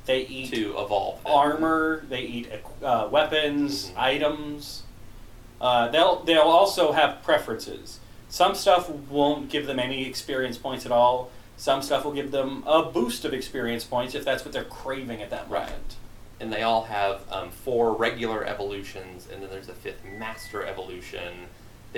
They 0.06 0.20
eat 0.26 0.52
to 0.54 0.78
evolve 0.78 1.22
them. 1.24 1.32
armor. 1.32 2.04
They 2.08 2.22
eat 2.22 2.48
uh, 2.82 3.08
weapons, 3.10 3.90
Mhm. 3.90 3.98
items. 3.98 4.82
Uh, 5.60 5.88
they'll 5.88 6.22
they'll 6.24 6.40
also 6.42 6.92
have 6.92 7.22
preferences. 7.22 8.00
Some 8.28 8.54
stuff 8.54 8.88
won't 8.88 9.50
give 9.50 9.66
them 9.66 9.78
any 9.78 10.06
experience 10.06 10.56
points 10.56 10.86
at 10.86 10.92
all. 10.92 11.30
Some 11.56 11.82
stuff 11.82 12.04
will 12.04 12.12
give 12.12 12.30
them 12.30 12.62
a 12.66 12.82
boost 12.84 13.24
of 13.24 13.34
experience 13.34 13.84
points 13.84 14.14
if 14.14 14.24
that's 14.24 14.44
what 14.44 14.52
they're 14.54 14.64
craving 14.64 15.20
at 15.20 15.30
that 15.30 15.50
Right. 15.50 15.66
moment. 15.68 15.96
and 16.40 16.50
they 16.50 16.62
all 16.62 16.84
have 16.84 17.20
um, 17.30 17.50
four 17.50 17.92
regular 17.92 18.46
evolutions, 18.46 19.28
and 19.30 19.42
then 19.42 19.50
there's 19.50 19.68
a 19.68 19.74
fifth 19.74 20.02
master 20.18 20.64
evolution. 20.64 21.48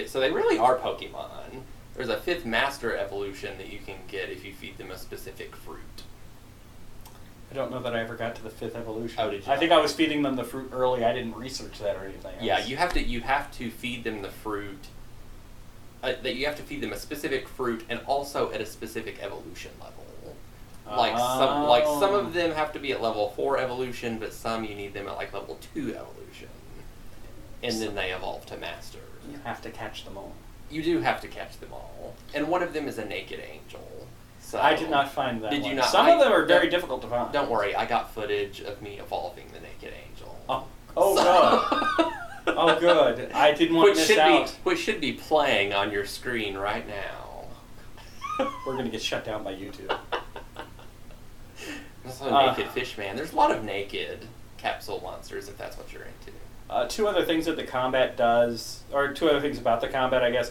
So 0.06 0.18
they 0.18 0.32
really 0.32 0.58
are 0.58 0.76
Pokemon. 0.78 1.62
There's 1.94 2.08
a 2.08 2.16
fifth 2.16 2.44
master 2.44 2.96
evolution 2.96 3.56
that 3.58 3.70
you 3.72 3.78
can 3.78 3.98
get 4.08 4.30
if 4.30 4.44
you 4.44 4.52
feed 4.52 4.78
them 4.78 4.90
a 4.90 4.98
specific 4.98 5.54
fruit. 5.54 6.02
I 7.52 7.54
don't 7.54 7.70
know 7.70 7.82
that 7.82 7.94
I 7.94 8.00
ever 8.00 8.14
got 8.14 8.34
to 8.36 8.42
the 8.42 8.48
fifth 8.48 8.74
evolution. 8.74 9.18
Oh, 9.20 9.30
did 9.30 9.44
you 9.46 9.52
I 9.52 9.58
think? 9.58 9.72
I 9.72 9.78
was 9.78 9.92
feeding 9.92 10.22
them 10.22 10.36
the 10.36 10.44
fruit 10.44 10.70
early. 10.72 11.04
I 11.04 11.12
didn't 11.12 11.36
research 11.36 11.80
that 11.80 11.96
or 11.96 12.04
anything. 12.06 12.32
Yeah, 12.40 12.64
you 12.64 12.76
have 12.78 12.94
to 12.94 13.02
you 13.02 13.20
have 13.20 13.52
to 13.58 13.68
feed 13.70 14.04
them 14.04 14.22
the 14.22 14.30
fruit. 14.30 14.86
Uh, 16.02 16.14
that 16.22 16.34
you 16.34 16.46
have 16.46 16.56
to 16.56 16.62
feed 16.62 16.80
them 16.80 16.94
a 16.94 16.96
specific 16.96 17.46
fruit 17.46 17.84
and 17.90 18.00
also 18.06 18.50
at 18.52 18.62
a 18.62 18.66
specific 18.66 19.18
evolution 19.22 19.70
level. 19.80 19.98
Like 20.86 21.16
some 21.18 21.64
like 21.64 21.84
some 21.84 22.14
Oh. 22.14 22.20
of 22.20 22.32
them 22.32 22.52
have 22.52 22.72
to 22.72 22.78
be 22.78 22.90
at 22.92 23.02
level 23.02 23.28
four 23.36 23.58
evolution, 23.58 24.18
but 24.18 24.32
some 24.32 24.64
you 24.64 24.74
need 24.74 24.94
them 24.94 25.06
at 25.06 25.16
like 25.16 25.34
level 25.34 25.58
two 25.74 25.94
evolution, 25.94 26.48
and 27.62 27.80
then 27.82 27.94
they 27.94 28.12
evolve 28.12 28.46
to 28.46 28.56
master. 28.56 28.98
You 29.30 29.38
have 29.44 29.60
to 29.62 29.70
catch 29.70 30.06
them 30.06 30.16
all. 30.16 30.32
You 30.70 30.82
do 30.82 31.00
have 31.00 31.20
to 31.20 31.28
catch 31.28 31.58
them 31.60 31.68
all, 31.72 32.14
and 32.34 32.48
one 32.48 32.62
of 32.62 32.72
them 32.72 32.88
is 32.88 32.96
a 32.98 33.04
naked 33.04 33.40
angel. 33.40 34.08
So 34.44 34.60
I 34.60 34.74
did 34.76 34.90
not 34.90 35.10
find 35.10 35.42
that. 35.42 35.50
Did 35.50 35.60
you 35.62 35.68
one. 35.68 35.76
not? 35.76 35.86
Some 35.86 36.06
I- 36.06 36.10
of 36.12 36.18
them 36.20 36.30
are 36.32 36.44
very 36.44 36.68
difficult 36.68 37.00
to 37.02 37.08
find. 37.08 37.32
Don't 37.32 37.48
worry, 37.50 37.74
I 37.74 37.86
got 37.86 38.12
footage 38.12 38.60
of 38.60 38.82
me 38.82 38.98
evolving 38.98 39.46
the 39.54 39.60
naked 39.60 39.94
angel. 40.08 40.38
Oh, 40.48 40.66
oh 40.96 41.96
good. 41.96 42.06
Oh, 42.44 42.78
good. 42.80 43.30
I 43.32 43.52
didn't 43.52 43.76
want 43.76 43.90
which 43.90 43.94
to 43.94 44.00
miss 44.00 44.08
should 44.08 44.18
out. 44.18 44.46
be 44.48 44.52
which 44.70 44.80
should 44.80 45.00
be 45.00 45.12
playing 45.12 45.72
on 45.72 45.92
your 45.92 46.04
screen 46.04 46.56
right 46.56 46.84
now. 46.88 47.44
We're 48.66 48.76
gonna 48.76 48.88
get 48.90 49.00
shut 49.00 49.24
down 49.24 49.44
by 49.44 49.54
YouTube. 49.54 49.96
Also, 52.04 52.28
Uh, 52.34 52.46
naked 52.50 52.68
fish 52.72 52.98
man. 52.98 53.14
There's 53.14 53.32
a 53.32 53.36
lot 53.36 53.52
of 53.52 53.62
naked 53.62 54.26
capsule 54.58 55.00
monsters 55.04 55.48
if 55.48 55.56
that's 55.56 55.78
what 55.78 55.92
you're 55.92 56.02
into. 56.02 56.32
Uh, 56.68 56.88
two 56.88 57.06
other 57.06 57.24
things 57.24 57.46
that 57.46 57.54
the 57.54 57.62
combat 57.62 58.16
does, 58.16 58.82
or 58.92 59.12
two 59.12 59.28
other 59.28 59.40
things 59.40 59.56
about 59.58 59.80
the 59.80 59.86
combat, 59.88 60.24
I 60.24 60.30
guess. 60.32 60.50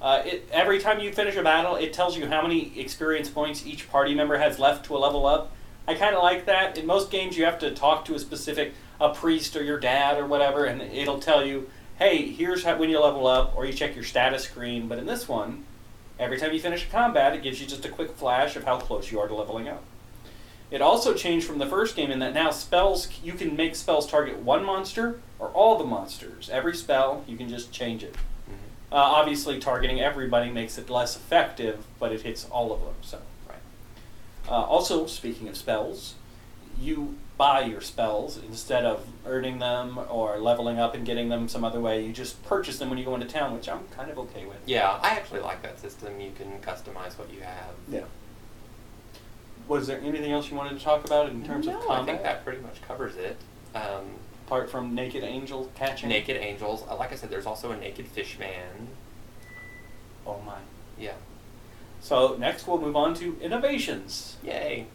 Uh, 0.00 0.22
it, 0.24 0.48
every 0.52 0.78
time 0.78 1.00
you 1.00 1.12
finish 1.12 1.36
a 1.36 1.42
battle, 1.42 1.76
it 1.76 1.92
tells 1.92 2.16
you 2.16 2.26
how 2.28 2.42
many 2.42 2.78
experience 2.78 3.28
points 3.28 3.66
each 3.66 3.90
party 3.90 4.14
member 4.14 4.38
has 4.38 4.58
left 4.58 4.86
to 4.86 4.96
a 4.96 4.98
level 4.98 5.26
up. 5.26 5.52
I 5.88 5.94
kind 5.94 6.14
of 6.14 6.22
like 6.22 6.46
that. 6.46 6.78
In 6.78 6.86
most 6.86 7.10
games, 7.10 7.36
you 7.36 7.44
have 7.44 7.58
to 7.60 7.72
talk 7.72 8.04
to 8.04 8.14
a 8.14 8.18
specific 8.18 8.74
a 9.00 9.14
priest 9.14 9.56
or 9.56 9.62
your 9.62 9.78
dad 9.78 10.18
or 10.18 10.26
whatever, 10.26 10.64
and 10.64 10.82
it'll 10.82 11.20
tell 11.20 11.44
you, 11.44 11.70
"Hey, 11.98 12.30
here's 12.30 12.64
how, 12.64 12.76
when 12.76 12.90
you 12.90 13.00
level 13.00 13.26
up," 13.26 13.56
or 13.56 13.64
you 13.64 13.72
check 13.72 13.94
your 13.94 14.04
status 14.04 14.44
screen. 14.44 14.88
But 14.88 14.98
in 14.98 15.06
this 15.06 15.28
one, 15.28 15.64
every 16.18 16.38
time 16.38 16.52
you 16.52 16.60
finish 16.60 16.84
a 16.86 16.90
combat, 16.90 17.34
it 17.34 17.42
gives 17.42 17.60
you 17.60 17.66
just 17.66 17.84
a 17.84 17.88
quick 17.88 18.12
flash 18.16 18.56
of 18.56 18.64
how 18.64 18.78
close 18.78 19.10
you 19.10 19.20
are 19.20 19.28
to 19.28 19.34
leveling 19.34 19.68
up. 19.68 19.82
It 20.70 20.82
also 20.82 21.14
changed 21.14 21.46
from 21.46 21.58
the 21.58 21.66
first 21.66 21.96
game 21.96 22.10
in 22.10 22.18
that 22.18 22.34
now 22.34 22.50
spells 22.50 23.08
you 23.22 23.32
can 23.32 23.56
make 23.56 23.74
spells 23.74 24.06
target 24.06 24.38
one 24.38 24.64
monster 24.64 25.20
or 25.38 25.48
all 25.48 25.78
the 25.78 25.84
monsters. 25.84 26.50
Every 26.50 26.76
spell 26.76 27.24
you 27.26 27.36
can 27.36 27.48
just 27.48 27.72
change 27.72 28.02
it. 28.02 28.14
Uh, 28.90 28.96
obviously, 28.96 29.58
targeting 29.58 30.00
everybody 30.00 30.50
makes 30.50 30.78
it 30.78 30.88
less 30.88 31.14
effective, 31.16 31.84
but 31.98 32.12
it 32.12 32.22
hits 32.22 32.46
all 32.50 32.72
of 32.72 32.80
them. 32.80 32.94
So, 33.02 33.18
Right. 33.46 33.58
uh, 34.48 34.62
also 34.62 35.06
speaking 35.06 35.48
of 35.48 35.56
spells, 35.56 36.14
you 36.80 37.16
buy 37.36 37.62
your 37.62 37.80
spells 37.80 38.36
instead 38.38 38.84
of 38.84 39.06
earning 39.26 39.58
them 39.58 39.98
or 40.08 40.38
leveling 40.38 40.78
up 40.78 40.94
and 40.94 41.04
getting 41.06 41.28
them 41.28 41.48
some 41.48 41.64
other 41.64 41.80
way. 41.80 42.04
You 42.04 42.12
just 42.12 42.42
purchase 42.44 42.78
them 42.78 42.88
when 42.88 42.98
you 42.98 43.04
go 43.04 43.14
into 43.14 43.26
town, 43.26 43.54
which 43.54 43.68
I'm 43.68 43.86
kind 43.88 44.10
of 44.10 44.18
okay 44.18 44.46
with. 44.46 44.58
Yeah, 44.66 44.98
I 45.02 45.10
actually 45.10 45.40
like 45.40 45.62
that 45.62 45.78
system. 45.78 46.20
You 46.20 46.32
can 46.36 46.58
customize 46.60 47.18
what 47.18 47.30
you 47.32 47.42
have. 47.42 47.74
Yeah. 47.88 48.04
Was 49.68 49.86
there 49.86 50.00
anything 50.00 50.32
else 50.32 50.50
you 50.50 50.56
wanted 50.56 50.78
to 50.78 50.84
talk 50.84 51.04
about 51.04 51.28
in 51.28 51.44
terms 51.44 51.66
no, 51.66 51.78
of 51.78 51.84
combat? 51.84 52.02
I 52.02 52.06
think 52.06 52.22
that 52.22 52.44
pretty 52.44 52.60
much 52.62 52.80
covers 52.82 53.16
it. 53.16 53.36
Um, 53.74 54.06
apart 54.48 54.70
from 54.70 54.94
naked 54.94 55.22
angel 55.22 55.70
catching. 55.74 56.08
naked 56.08 56.34
angels. 56.38 56.82
Uh, 56.88 56.96
Like 56.96 57.12
I 57.12 57.16
said, 57.16 57.28
there's 57.28 57.44
also 57.44 57.70
a 57.70 57.76
naked 57.76 58.06
fish 58.08 58.38
man. 58.38 58.88
Oh 60.26 60.40
my. 60.46 60.56
Yeah. 60.98 61.12
So 62.00 62.34
next 62.38 62.66
we'll 62.66 62.78
move 62.80 62.96
on 62.96 63.12
to 63.16 63.36
innovations. 63.42 64.38
Yay. 64.42 64.86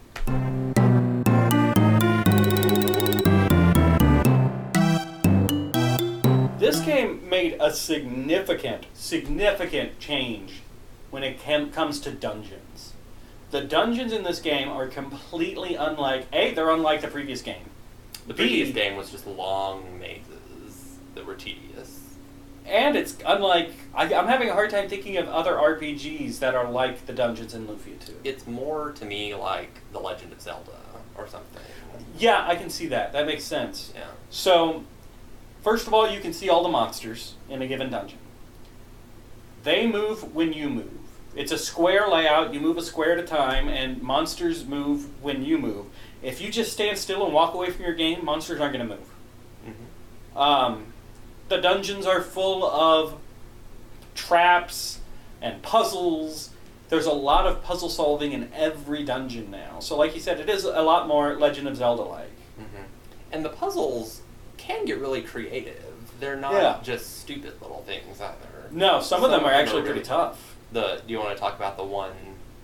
This 6.58 6.80
game 6.80 7.28
made 7.28 7.56
a 7.60 7.72
significant, 7.72 8.86
significant 8.94 10.00
change 10.00 10.62
when 11.10 11.22
it 11.22 11.38
cam- 11.38 11.70
comes 11.70 12.00
to 12.00 12.10
dungeons. 12.10 12.94
The 13.52 13.60
dungeons 13.60 14.12
in 14.12 14.24
this 14.24 14.40
game 14.40 14.68
are 14.68 14.88
completely 14.88 15.76
unlike. 15.76 16.26
A, 16.32 16.52
they're 16.54 16.70
unlike 16.70 17.02
the 17.02 17.08
previous 17.08 17.42
game. 17.42 17.70
The 18.26 18.34
B, 18.34 18.46
previous 18.46 18.74
game 18.74 18.96
was 18.96 19.10
just 19.10 19.26
long 19.26 19.98
mazes 19.98 20.96
that 21.14 21.26
were 21.26 21.34
tedious. 21.34 22.00
And 22.66 22.96
it's 22.96 23.16
unlike. 23.26 23.72
I, 23.94 24.12
I'm 24.14 24.26
having 24.26 24.48
a 24.48 24.52
hard 24.54 24.70
time 24.70 24.88
thinking 24.88 25.18
of 25.18 25.28
other 25.28 25.52
RPGs 25.54 26.38
that 26.38 26.54
are 26.54 26.70
like 26.70 27.04
the 27.06 27.12
dungeons 27.12 27.52
in 27.54 27.66
Lufia 27.66 27.98
2. 28.04 28.14
It's 28.24 28.46
more 28.46 28.92
to 28.92 29.04
me 29.04 29.34
like 29.34 29.80
The 29.92 30.00
Legend 30.00 30.32
of 30.32 30.40
Zelda 30.40 30.70
or 31.16 31.28
something. 31.28 31.62
yeah, 32.18 32.44
I 32.46 32.56
can 32.56 32.70
see 32.70 32.86
that. 32.88 33.12
That 33.12 33.26
makes 33.26 33.44
sense. 33.44 33.92
Yeah. 33.94 34.06
So, 34.30 34.84
first 35.62 35.86
of 35.86 35.92
all, 35.94 36.10
you 36.10 36.20
can 36.20 36.32
see 36.32 36.48
all 36.48 36.62
the 36.62 36.68
monsters 36.70 37.34
in 37.48 37.60
a 37.62 37.66
given 37.66 37.90
dungeon. 37.90 38.18
They 39.62 39.86
move 39.86 40.34
when 40.34 40.52
you 40.52 40.68
move. 40.68 40.90
It's 41.36 41.52
a 41.52 41.58
square 41.58 42.08
layout. 42.08 42.54
You 42.54 42.60
move 42.60 42.78
a 42.78 42.82
square 42.82 43.12
at 43.12 43.18
a 43.18 43.26
time, 43.26 43.68
and 43.68 44.00
monsters 44.02 44.64
move 44.64 45.22
when 45.22 45.44
you 45.44 45.58
move. 45.58 45.86
If 46.24 46.40
you 46.40 46.50
just 46.50 46.72
stand 46.72 46.96
still 46.98 47.24
and 47.24 47.32
walk 47.34 47.54
away 47.54 47.70
from 47.70 47.84
your 47.84 47.94
game, 47.94 48.24
monsters 48.24 48.60
aren't 48.60 48.72
going 48.74 48.88
to 48.88 48.94
move. 48.96 49.08
hmm 49.64 50.38
Um, 50.38 50.86
the 51.48 51.58
dungeons 51.60 52.06
are 52.06 52.20
full 52.22 52.64
of 52.64 53.18
traps 54.14 55.00
and 55.42 55.60
puzzles. 55.62 56.50
there's 56.88 57.06
a 57.06 57.12
lot 57.12 57.46
of 57.46 57.62
puzzle 57.62 57.88
solving 57.88 58.32
in 58.32 58.50
every 58.54 59.02
dungeon 59.04 59.50
now. 59.50 59.80
So, 59.80 59.96
like 59.96 60.14
you 60.14 60.20
said, 60.20 60.38
it 60.40 60.48
is 60.48 60.64
a 60.64 60.82
lot 60.82 61.08
more 61.08 61.34
Legend 61.36 61.66
of 61.68 61.76
Zelda 61.76 62.02
like. 62.02 62.30
hmm 62.56 62.82
And 63.32 63.44
the 63.44 63.48
puzzles 63.48 64.20
can 64.56 64.84
get 64.84 64.98
really 64.98 65.22
creative. 65.22 65.82
They're 66.20 66.36
not 66.36 66.52
Yeah. 66.54 66.78
just 66.82 67.20
stupid 67.20 67.60
little 67.60 67.82
things 67.86 68.20
either. 68.20 68.68
No, 68.70 69.00
some 69.00 69.24
of 69.24 69.30
them 69.30 69.44
are 69.44 69.50
actually 69.52 69.82
are 69.82 69.86
pretty 69.86 70.02
tough. 70.02 70.54
The 70.72 71.02
do 71.06 71.12
you 71.12 71.18
want 71.18 71.30
to 71.36 71.40
talk 71.40 71.56
about 71.56 71.76
the 71.76 71.84
one 71.84 72.12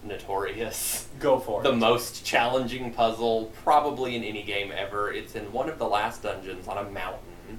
notorious? 0.02 1.08
Go 1.18 1.38
for 1.38 1.62
the 1.62 1.68
it. 1.68 1.72
The 1.72 1.78
most 1.78 2.24
challenging 2.24 2.92
puzzle 2.92 3.52
probably 3.62 4.16
in 4.16 4.24
any 4.24 4.42
game 4.42 4.72
ever. 4.74 5.12
It's 5.12 5.34
in 5.34 5.52
one 5.52 5.68
of 5.68 5.78
the 5.78 5.86
last 5.86 6.22
dungeons 6.22 6.68
on 6.68 6.78
a 6.78 6.90
mountain, 6.90 7.58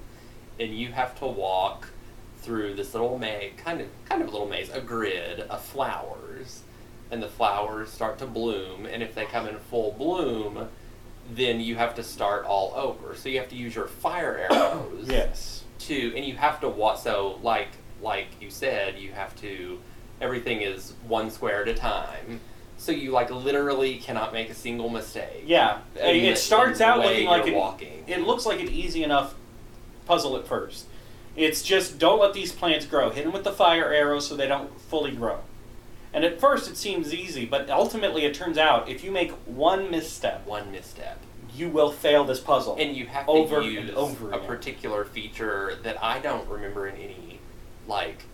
and 0.58 0.76
you 0.76 0.92
have 0.92 1.18
to 1.20 1.26
walk 1.26 1.88
through 2.38 2.74
this 2.74 2.92
little 2.92 3.18
maze, 3.18 3.52
kind 3.56 3.80
of 3.80 3.88
kind 4.08 4.22
of 4.22 4.28
a 4.28 4.30
little 4.30 4.48
maze, 4.48 4.70
a 4.70 4.80
grid 4.80 5.40
of 5.40 5.62
flowers, 5.62 6.62
and 7.10 7.22
the 7.22 7.28
flowers 7.28 7.90
start 7.90 8.18
to 8.18 8.26
bloom, 8.26 8.86
and 8.86 9.02
if 9.02 9.14
they 9.14 9.24
come 9.24 9.46
in 9.46 9.56
full 9.58 9.92
bloom, 9.92 10.68
then 11.30 11.60
you 11.60 11.76
have 11.76 11.94
to 11.94 12.02
start 12.02 12.44
all 12.44 12.72
over. 12.74 13.14
So 13.14 13.28
you 13.28 13.38
have 13.38 13.48
to 13.50 13.56
use 13.56 13.74
your 13.74 13.86
fire 13.86 14.38
arrows 14.50 15.06
yes. 15.08 15.64
to 15.80 16.12
and 16.16 16.24
you 16.24 16.36
have 16.36 16.60
to 16.60 16.68
walk. 16.68 16.98
so 16.98 17.38
like 17.42 17.68
like 18.00 18.26
you 18.40 18.50
said 18.50 18.98
you 18.98 19.12
have 19.12 19.34
to 19.36 19.78
everything 20.20 20.62
is 20.62 20.92
one 21.06 21.30
square 21.30 21.62
at 21.62 21.68
a 21.68 21.74
time 21.74 22.40
so 22.76 22.90
you 22.92 23.10
like 23.12 23.30
literally 23.30 23.96
cannot 23.96 24.32
make 24.32 24.50
a 24.50 24.54
single 24.54 24.88
mistake 24.88 25.44
Yeah, 25.46 25.78
the- 25.94 26.28
it 26.28 26.38
starts 26.38 26.80
out 26.80 26.98
looking 26.98 27.26
like 27.26 27.46
an, 27.46 27.54
walking 27.54 28.04
it 28.06 28.20
looks 28.22 28.44
like 28.46 28.60
an 28.60 28.68
easy 28.68 29.02
enough 29.04 29.34
puzzle 30.06 30.36
at 30.36 30.46
first. 30.46 30.86
It's 31.36 31.62
just 31.62 31.98
don't 31.98 32.18
let 32.20 32.34
these 32.34 32.52
plants 32.52 32.84
grow. 32.84 33.08
Hit 33.10 33.24
them 33.24 33.32
with 33.32 33.44
the 33.44 33.52
fire 33.52 33.90
arrows 33.92 34.26
so 34.28 34.36
they 34.36 34.48
don't 34.48 34.78
fully 34.82 35.12
grow. 35.12 35.38
And 36.12 36.24
at 36.24 36.40
first 36.40 36.68
it 36.68 36.76
seems 36.76 37.14
easy, 37.14 37.46
but 37.46 37.70
ultimately 37.70 38.24
it 38.26 38.34
turns 38.34 38.58
out 38.58 38.88
if 38.88 39.02
you 39.04 39.10
make 39.10 39.30
one 39.46 39.90
misstep, 39.90 40.44
one 40.46 40.70
misstep 40.72 41.18
you 41.54 41.68
will 41.68 41.92
fail 41.92 42.24
this 42.24 42.40
puzzle. 42.40 42.76
and 42.80 42.96
you 42.96 43.06
have 43.06 43.26
to 43.26 43.30
Over 43.32 43.60
and 43.60 43.70
use 43.72 43.90
over 43.94 44.32
a 44.32 44.36
again. 44.36 44.46
particular 44.46 45.04
feature 45.04 45.78
that 45.84 46.02
I 46.02 46.18
don't 46.18 46.48
remember 46.48 46.86
in 46.88 46.96
any 46.96 47.38
like 47.86 48.24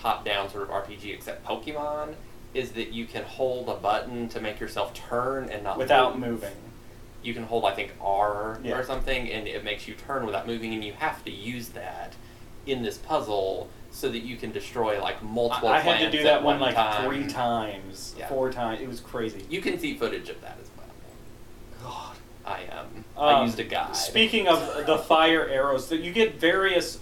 top 0.00 0.24
down 0.24 0.48
sort 0.50 0.62
of 0.64 0.68
RPG 0.70 1.12
except 1.14 1.44
Pokemon 1.44 2.14
is 2.54 2.72
that 2.72 2.92
you 2.92 3.04
can 3.06 3.24
hold 3.24 3.68
a 3.68 3.74
button 3.74 4.28
to 4.30 4.40
make 4.40 4.58
yourself 4.60 4.94
turn 4.94 5.48
and 5.50 5.62
not 5.64 5.76
without 5.78 6.18
move. 6.18 6.30
moving. 6.42 6.56
you 7.22 7.34
can 7.34 7.42
hold 7.42 7.64
I 7.64 7.72
think 7.74 7.92
R 8.00 8.58
Yeah. 8.62 8.78
or 8.78 8.84
something, 8.84 9.30
and 9.30 9.46
it 9.48 9.64
makes 9.64 9.86
you 9.88 9.94
turn 9.94 10.24
without 10.24 10.46
moving, 10.46 10.72
and 10.72 10.82
you 10.84 10.92
have 10.94 11.24
to 11.24 11.30
use 11.30 11.70
that 11.70 12.14
in 12.66 12.82
this 12.82 12.96
puzzle 12.98 13.68
so 13.90 14.08
that 14.08 14.20
you 14.20 14.36
can 14.36 14.52
destroy 14.52 15.00
like 15.02 15.22
multiple. 15.22 15.68
I, 15.68 15.76
I 15.78 15.80
had 15.80 15.98
to 16.12 16.16
do 16.16 16.22
that 16.24 16.42
one 16.42 16.60
like 16.60 16.74
time. 16.76 17.04
three 17.04 17.26
times, 17.26 18.14
Yeah. 18.18 18.28
four 18.28 18.50
times. 18.52 18.80
It 18.80 18.88
was 18.88 19.00
crazy. 19.00 19.44
You 19.50 19.60
can 19.60 19.78
see 19.78 19.96
footage 19.96 20.28
of 20.28 20.40
that 20.42 20.58
as 20.62 20.70
well. 20.76 20.86
God. 21.82 22.16
I 22.46 22.64
um, 22.74 23.04
I 23.16 23.32
Um, 23.32 23.46
used 23.46 23.58
a 23.58 23.64
guide. 23.64 23.96
Speaking 23.96 24.46
of 24.48 24.86
the 24.86 24.96
fire 24.98 25.46
arrows, 25.48 25.88
that 25.88 25.98
you 26.00 26.12
get 26.12 26.36
various, 26.40 26.98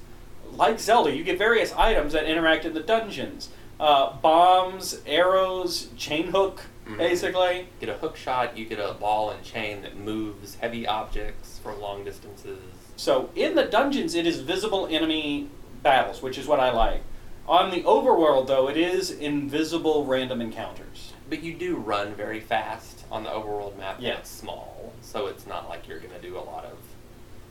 like 0.53 0.79
Zelda, 0.81 1.15
you 1.15 1.25
get 1.25 1.38
various 1.38 1.73
items 1.75 2.12
that 2.12 2.25
interact 2.25 2.65
in 2.65 2.75
the 2.75 2.81
dungeons. 2.81 3.50
Uh, 3.79 4.15
bombs, 4.21 5.00
arrows, 5.07 5.88
chain 5.97 6.29
hook, 6.29 6.62
Mhm. 6.87 6.99
basically. 6.99 7.69
get 7.81 7.88
a 7.88 7.95
hook 7.95 8.17
shot, 8.17 8.57
you 8.57 8.65
get 8.65 8.79
a 8.79 8.95
ball 8.95 9.31
and 9.31 9.43
chain 9.45 9.83
that 9.83 9.97
moves 9.97 10.55
heavy 10.61 10.87
objects 10.87 11.59
for 11.62 11.75
long 11.75 12.05
distances. 12.05 12.59
So 12.97 13.29
in 13.35 13.55
the 13.57 13.65
dungeons, 13.65 14.15
it 14.15 14.26
is 14.26 14.41
visible 14.41 14.87
enemy 14.91 15.49
battles, 15.83 16.23
which 16.23 16.38
is 16.38 16.47
what 16.47 16.61
I 16.61 16.71
like. 16.71 17.03
On 17.49 17.71
the 17.71 17.83
overworld, 17.83 18.47
though, 18.47 18.69
it 18.69 18.76
is 18.76 19.11
invisible 19.11 20.05
random 20.05 20.41
encounters. 20.41 21.12
But 21.29 21.43
you 21.43 21.53
do 21.55 21.76
run 21.76 22.15
very 22.15 22.41
fast 22.41 23.05
on 23.11 23.25
the 23.25 23.31
overworld 23.31 23.76
map. 23.76 23.97
Yeah. 24.00 24.15
It's 24.19 24.31
small, 24.31 24.93
so 25.03 25.26
it's 25.26 25.47
not 25.47 25.69
like 25.69 25.87
you're 25.88 25.99
gonna 25.99 26.21
do 26.21 26.37
a 26.37 26.41
lot 26.41 26.65
of. 26.65 26.79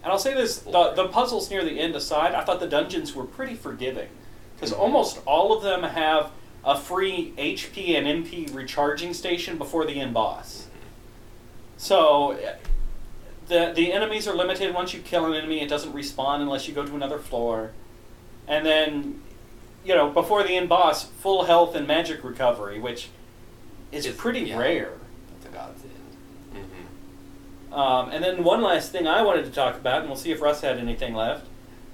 And 0.05 0.11
I'll 0.11 0.19
say 0.19 0.35
this: 0.35 0.59
the, 0.59 0.91
the 0.91 1.07
puzzles 1.07 1.49
near 1.49 1.65
the 1.65 1.79
end 1.79 1.95
aside, 1.95 2.35
I 2.35 2.43
thought 2.43 2.59
the 2.59 2.67
dungeons 2.67 3.15
were 3.15 3.23
pretty 3.25 3.55
forgiving, 3.55 4.07
because 4.55 4.71
Mhm. 4.71 4.79
almost 4.79 5.19
all 5.25 5.51
of 5.51 5.63
them 5.63 5.81
have 5.81 6.29
a 6.63 6.77
free 6.77 7.33
HP 7.39 7.95
and 7.97 8.05
MP 8.07 8.45
recharging 8.53 9.15
station 9.15 9.57
before 9.57 9.83
the 9.83 9.99
end 9.99 10.13
boss. 10.13 10.67
So 11.77 12.37
the 13.47 13.73
the 13.75 13.91
enemies 13.93 14.27
are 14.27 14.35
limited. 14.35 14.75
Once 14.75 14.93
you 14.93 14.99
kill 15.01 15.25
an 15.25 15.33
enemy, 15.33 15.61
it 15.61 15.69
doesn't 15.69 15.93
respawn 15.93 16.39
unless 16.41 16.67
you 16.67 16.75
go 16.75 16.85
to 16.85 16.93
another 16.95 17.17
floor, 17.17 17.71
and 18.47 18.63
then 18.63 19.23
you 19.83 19.95
know 19.95 20.11
before 20.11 20.43
the 20.43 20.55
end 20.55 20.69
boss, 20.69 21.05
full 21.05 21.45
health 21.45 21.73
and 21.75 21.87
magic 21.87 22.23
recovery, 22.23 22.79
which 22.79 23.09
is 23.91 24.05
It's- 24.05 24.21
pretty 24.21 24.41
yeah. 24.41 24.57
rare. 24.59 24.93
That's 25.41 25.45
a 25.47 25.57
godsend. 25.57 25.91
Mm-hmm. 26.53 27.64
Um, 27.75 28.09
and 28.11 28.23
then 28.23 28.45
one 28.45 28.61
last 28.61 28.93
thing 28.93 29.05
I 29.05 29.21
wanted 29.21 29.43
to 29.45 29.51
talk 29.51 29.75
about, 29.75 29.99
and 29.99 30.07
we'll 30.07 30.15
see 30.15 30.31
if 30.31 30.41
Russ 30.41 30.61
had 30.61 30.77
anything 30.77 31.13
left, 31.13 31.45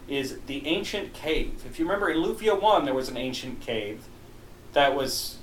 is 0.08 0.38
the 0.46 0.66
ancient 0.68 1.14
cave. 1.14 1.64
If 1.66 1.80
you 1.80 1.86
remember 1.86 2.08
in 2.08 2.18
Lufia 2.18 2.60
One, 2.60 2.86
there 2.86 2.94
was 2.94 3.10
an 3.10 3.18
ancient 3.18 3.62
cave 3.62 4.04
that 4.74 4.96
was 4.96 5.38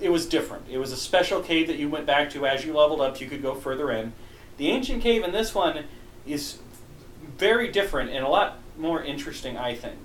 it 0.00 0.10
was 0.10 0.26
different. 0.26 0.64
It 0.70 0.78
was 0.78 0.92
a 0.92 0.96
special 0.96 1.42
cave 1.42 1.66
that 1.68 1.76
you 1.76 1.88
went 1.88 2.06
back 2.06 2.30
to 2.30 2.46
as 2.46 2.64
you 2.64 2.74
leveled 2.74 3.02
up. 3.02 3.20
You 3.20 3.28
could 3.28 3.42
go 3.42 3.54
further 3.54 3.90
in. 3.90 4.12
The 4.56 4.68
ancient 4.68 5.02
cave 5.02 5.22
in 5.22 5.32
this 5.32 5.54
one 5.54 5.84
is 6.26 6.58
very 7.38 7.70
different 7.70 8.10
and 8.10 8.24
a 8.24 8.28
lot 8.28 8.58
more 8.78 9.02
interesting, 9.02 9.58
I 9.58 9.74
think. 9.74 9.98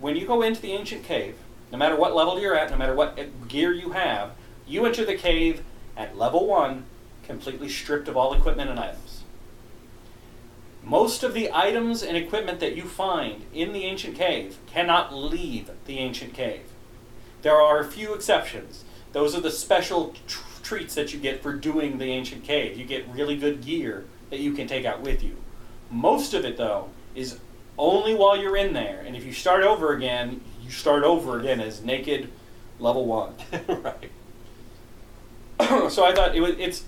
When 0.00 0.16
you 0.16 0.26
go 0.26 0.42
into 0.42 0.62
the 0.62 0.72
ancient 0.72 1.04
cave, 1.04 1.36
no 1.72 1.78
matter 1.78 1.96
what 1.96 2.14
level 2.14 2.40
you're 2.40 2.56
at, 2.56 2.70
no 2.70 2.76
matter 2.76 2.94
what 2.94 3.48
gear 3.48 3.72
you 3.72 3.90
have, 3.92 4.32
you 4.66 4.86
enter 4.86 5.04
the 5.04 5.16
cave 5.16 5.62
at 5.96 6.16
level 6.16 6.46
one, 6.46 6.84
completely 7.30 7.68
stripped 7.68 8.08
of 8.08 8.16
all 8.16 8.34
equipment 8.34 8.68
and 8.68 8.80
items. 8.80 9.22
Most 10.82 11.22
of 11.22 11.32
the 11.32 11.48
items 11.52 12.02
and 12.02 12.16
equipment 12.16 12.58
that 12.58 12.74
you 12.74 12.82
find 12.82 13.44
in 13.54 13.72
the 13.72 13.84
ancient 13.84 14.16
cave 14.16 14.58
cannot 14.66 15.14
leave 15.14 15.70
the 15.86 15.98
ancient 15.98 16.34
cave. 16.34 16.64
There 17.42 17.54
are 17.54 17.78
a 17.78 17.84
few 17.84 18.14
exceptions. 18.14 18.84
Those 19.12 19.36
are 19.36 19.40
the 19.40 19.52
special 19.52 20.12
tr- 20.26 20.42
treats 20.64 20.96
that 20.96 21.12
you 21.12 21.20
get 21.20 21.40
for 21.40 21.52
doing 21.52 21.98
the 21.98 22.06
ancient 22.06 22.42
cave. 22.42 22.76
You 22.76 22.84
get 22.84 23.06
really 23.08 23.36
good 23.36 23.64
gear 23.64 24.06
that 24.30 24.40
you 24.40 24.52
can 24.52 24.66
take 24.66 24.84
out 24.84 25.00
with 25.00 25.22
you. 25.22 25.36
Most 25.88 26.34
of 26.34 26.44
it, 26.44 26.56
though, 26.56 26.88
is 27.14 27.38
only 27.78 28.12
while 28.12 28.36
you're 28.36 28.56
in 28.56 28.72
there. 28.72 29.04
And 29.06 29.14
if 29.14 29.24
you 29.24 29.32
start 29.32 29.62
over 29.62 29.92
again, 29.92 30.40
you 30.64 30.70
start 30.70 31.04
over 31.04 31.38
again 31.38 31.60
as 31.60 31.80
naked 31.80 32.28
level 32.80 33.06
one. 33.06 33.34
right. 33.68 34.10
so 35.90 36.04
I 36.04 36.12
thought 36.14 36.34
it 36.34 36.40
was 36.40 36.54
it's 36.58 36.84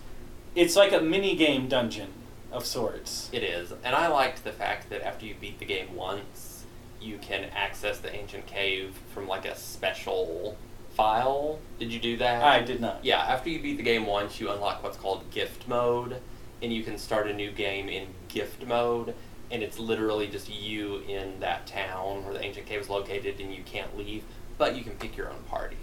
it's 0.55 0.77
like 0.77 0.93
a 0.93 1.01
mini 1.01 1.35
game 1.35 1.69
dungeon 1.69 2.13
of 2.51 2.67
sorts. 2.67 3.31
It 3.33 3.43
is, 3.43 3.73
and 3.83 3.95
I 3.95 4.09
liked 4.09 4.45
the 4.45 4.53
fact 4.53 4.91
that 4.91 5.07
after 5.07 5.25
you 5.25 5.35
beat 5.41 5.59
the 5.59 5.65
game 5.65 5.95
once, 5.95 6.65
you 7.01 7.19
can 7.19 7.45
access 7.55 7.99
the 7.99 8.15
ancient 8.15 8.47
cave 8.47 8.99
from 9.13 9.27
like 9.27 9.45
a 9.45 9.57
special 9.57 10.57
file. 10.95 11.59
Did 11.79 11.93
you 11.93 11.99
do 11.99 12.17
that? 12.19 12.43
I 12.43 12.61
did 12.61 12.81
not. 12.81 13.05
Yeah, 13.05 13.21
after 13.21 13.49
you 13.49 13.61
beat 13.61 13.79
the 13.79 13.83
game 13.83 14.07
once, 14.07 14.41
you 14.41 14.51
unlock 14.51 14.83
what's 14.83 14.99
called 14.99 15.31
gift 15.31 15.67
mode, 15.67 16.21
and 16.63 16.73
you 16.73 16.83
can 16.83 16.99
start 16.99 17.27
a 17.27 17.33
new 17.33 17.51
game 17.51 17.89
in 17.89 18.09
gift 18.29 18.67
mode, 18.67 19.15
and 19.51 19.63
it's 19.63 19.79
literally 19.79 20.29
just 20.29 20.51
you 20.51 20.99
in 21.09 21.41
that 21.41 21.67
town 21.67 22.25
where 22.25 22.35
the 22.35 22.45
ancient 22.45 22.67
cave 22.67 22.83
is 22.83 22.89
located, 22.91 23.41
and 23.41 23.53
you 23.55 23.63
can't 23.65 23.97
leave, 23.97 24.23
but 24.59 24.77
you 24.77 24.85
can 24.85 24.93
pick 24.93 25.17
your 25.17 25.31
own 25.31 25.43
party. 25.49 25.77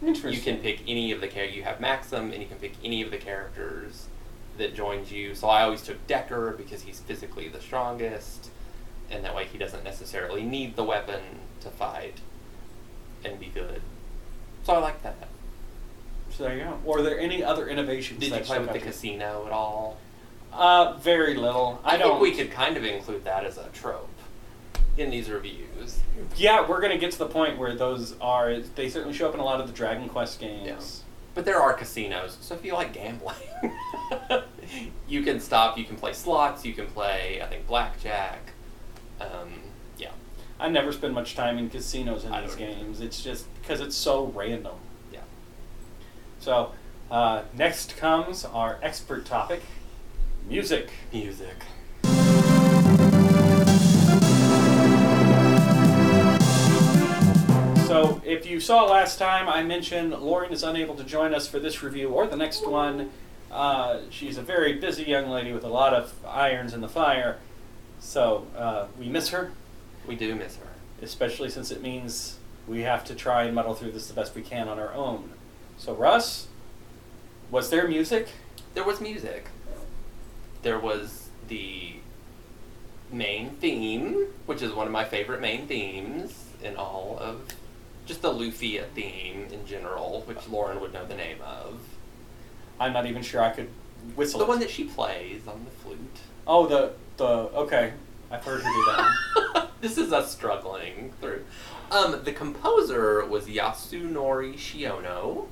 Interesting. 0.00 0.32
You 0.32 0.40
can 0.40 0.62
pick 0.62 0.82
any 0.86 1.12
of 1.12 1.20
the 1.20 1.28
characters. 1.28 1.56
You 1.56 1.64
have 1.64 1.80
Maxim, 1.80 2.32
and 2.32 2.40
you 2.42 2.48
can 2.48 2.58
pick 2.58 2.74
any 2.84 3.02
of 3.02 3.10
the 3.10 3.18
characters 3.18 4.06
that 4.56 4.74
joins 4.74 5.10
you. 5.10 5.34
So 5.34 5.48
I 5.48 5.62
always 5.62 5.82
took 5.82 6.04
Decker 6.06 6.54
because 6.56 6.82
he's 6.82 7.00
physically 7.00 7.48
the 7.48 7.60
strongest, 7.60 8.50
and 9.10 9.24
that 9.24 9.34
way 9.34 9.46
he 9.46 9.58
doesn't 9.58 9.84
necessarily 9.84 10.42
need 10.42 10.76
the 10.76 10.84
weapon 10.84 11.20
to 11.60 11.70
fight 11.70 12.20
and 13.24 13.40
be 13.40 13.46
good. 13.46 13.82
So 14.64 14.74
I 14.74 14.78
like 14.78 15.02
that. 15.02 15.28
So 16.30 16.44
there 16.44 16.56
you 16.56 16.64
go. 16.64 16.78
Or 16.84 16.98
are 16.98 17.02
there 17.02 17.18
any 17.18 17.42
other 17.42 17.68
innovations? 17.68 18.20
Did 18.20 18.34
you 18.34 18.40
play 18.40 18.58
with 18.58 18.72
the 18.72 18.78
casino 18.78 19.44
at 19.46 19.52
all? 19.52 19.98
Uh, 20.52 20.94
very 20.98 21.34
little. 21.34 21.80
I, 21.84 21.94
I, 21.94 21.96
don't. 21.96 22.20
think 22.20 22.22
we 22.22 22.32
could 22.32 22.50
kind 22.50 22.76
of 22.76 22.84
include 22.84 23.24
that 23.24 23.44
as 23.44 23.58
a 23.58 23.68
trope 23.72 24.08
in 24.98 25.10
these 25.10 25.30
reviews. 25.30 26.00
Yeah, 26.36 26.68
we're 26.68 26.80
gonna 26.80 26.98
get 26.98 27.12
to 27.12 27.18
the 27.18 27.26
point 27.26 27.58
where 27.58 27.74
those 27.74 28.14
are. 28.20 28.58
They 28.60 28.88
certainly 28.88 29.14
show 29.16 29.28
up 29.28 29.34
in 29.34 29.40
a 29.40 29.44
lot 29.44 29.60
of 29.60 29.66
the 29.66 29.72
Dragon 29.72 30.08
Quest 30.08 30.40
games. 30.40 30.66
Yeah. 30.66 31.04
But 31.34 31.44
there 31.44 31.60
are 31.60 31.72
casinos, 31.72 32.36
so 32.40 32.54
if 32.56 32.64
you 32.64 32.72
like 32.72 32.92
gambling, 32.92 33.36
you 35.08 35.22
can 35.22 35.38
stop. 35.38 35.78
You 35.78 35.84
can 35.84 35.96
play 35.96 36.12
slots. 36.12 36.64
You 36.64 36.74
can 36.74 36.86
play, 36.86 37.40
I 37.40 37.46
think, 37.46 37.66
blackjack. 37.68 38.40
Um, 39.20 39.60
yeah, 39.98 40.10
I 40.58 40.68
never 40.68 40.90
spend 40.92 41.14
much 41.14 41.36
time 41.36 41.58
in 41.58 41.70
casinos 41.70 42.24
in 42.24 42.32
I 42.32 42.40
these 42.42 42.56
don't 42.56 42.62
either. 42.68 42.74
games. 42.80 43.00
It's 43.00 43.22
just 43.22 43.46
because 43.60 43.80
it's 43.80 43.94
so 43.96 44.26
random. 44.34 44.76
yeah. 45.12 45.20
So 46.40 46.72
uh, 47.10 47.42
next 47.56 47.96
comes 47.96 48.44
our 48.44 48.80
expert 48.82 49.24
topic: 49.24 49.62
music. 50.48 50.90
Music. 51.12 51.54
So 57.88 58.20
if 58.22 58.44
you 58.44 58.60
saw 58.60 58.84
last 58.84 59.18
time, 59.18 59.48
I 59.48 59.62
mentioned 59.62 60.12
Lauren 60.12 60.52
is 60.52 60.62
unable 60.62 60.94
to 60.96 61.04
join 61.04 61.32
us 61.32 61.48
for 61.48 61.58
this 61.58 61.82
review 61.82 62.10
or 62.10 62.26
the 62.26 62.36
next 62.36 62.68
one. 62.68 63.08
Uh, 63.50 64.00
she's 64.10 64.36
a 64.36 64.42
very 64.42 64.74
busy 64.74 65.04
young 65.04 65.30
lady 65.30 65.54
with 65.54 65.64
a 65.64 65.68
lot 65.68 65.94
of 65.94 66.12
irons 66.26 66.74
in 66.74 66.82
the 66.82 66.88
fire, 66.88 67.38
so 67.98 68.46
uh, 68.54 68.88
we 68.98 69.08
miss 69.08 69.30
her, 69.30 69.52
We 70.06 70.16
do 70.16 70.34
miss 70.34 70.56
her. 70.56 70.68
especially 71.00 71.48
since 71.48 71.70
it 71.70 71.80
means 71.80 72.36
we 72.66 72.82
have 72.82 73.04
to 73.06 73.14
try 73.14 73.44
and 73.44 73.54
muddle 73.54 73.72
through 73.72 73.92
this 73.92 74.06
the 74.06 74.12
best 74.12 74.34
we 74.34 74.42
can 74.42 74.68
on 74.68 74.78
our 74.78 74.92
own. 74.92 75.30
So, 75.78 75.94
Russ, 75.94 76.48
was 77.50 77.70
there 77.70 77.88
music? 77.88 78.28
There 78.74 78.84
was 78.84 79.00
music. 79.00 79.46
There 80.60 80.78
was 80.78 81.30
the 81.48 81.94
main 83.10 83.52
theme, 83.52 84.26
which 84.44 84.60
is 84.60 84.72
one 84.72 84.86
of 84.86 84.92
my 84.92 85.06
favorite 85.06 85.40
main 85.40 85.66
themes 85.66 86.44
in 86.62 86.76
all 86.76 87.16
of 87.18 87.40
just 88.08 88.22
the 88.22 88.32
Lufia 88.32 88.86
theme 88.94 89.46
in 89.52 89.66
general, 89.66 90.22
which 90.24 90.48
Lauren 90.48 90.80
would 90.80 90.92
know 90.92 91.06
the 91.06 91.14
name 91.14 91.38
of. 91.44 91.78
I'm 92.80 92.94
not 92.94 93.06
even 93.06 93.22
sure 93.22 93.42
I 93.42 93.50
could 93.50 93.68
whistle. 94.16 94.38
The 94.38 94.46
it. 94.46 94.48
one 94.48 94.60
that 94.60 94.70
she 94.70 94.84
plays 94.84 95.46
on 95.46 95.64
the 95.64 95.70
flute. 95.70 96.18
Oh, 96.46 96.66
the 96.66 96.92
the 97.18 97.26
okay. 97.26 97.92
I've 98.30 98.42
heard 98.44 98.62
her 98.62 98.70
do 98.70 98.84
that. 98.86 99.68
this 99.80 99.98
is 99.98 100.12
us 100.12 100.32
struggling 100.32 101.12
through. 101.20 101.44
Um, 101.90 102.22
the 102.24 102.32
composer 102.32 103.24
was 103.24 103.46
Yasunori 103.46 104.54
Shiono, 104.54 105.46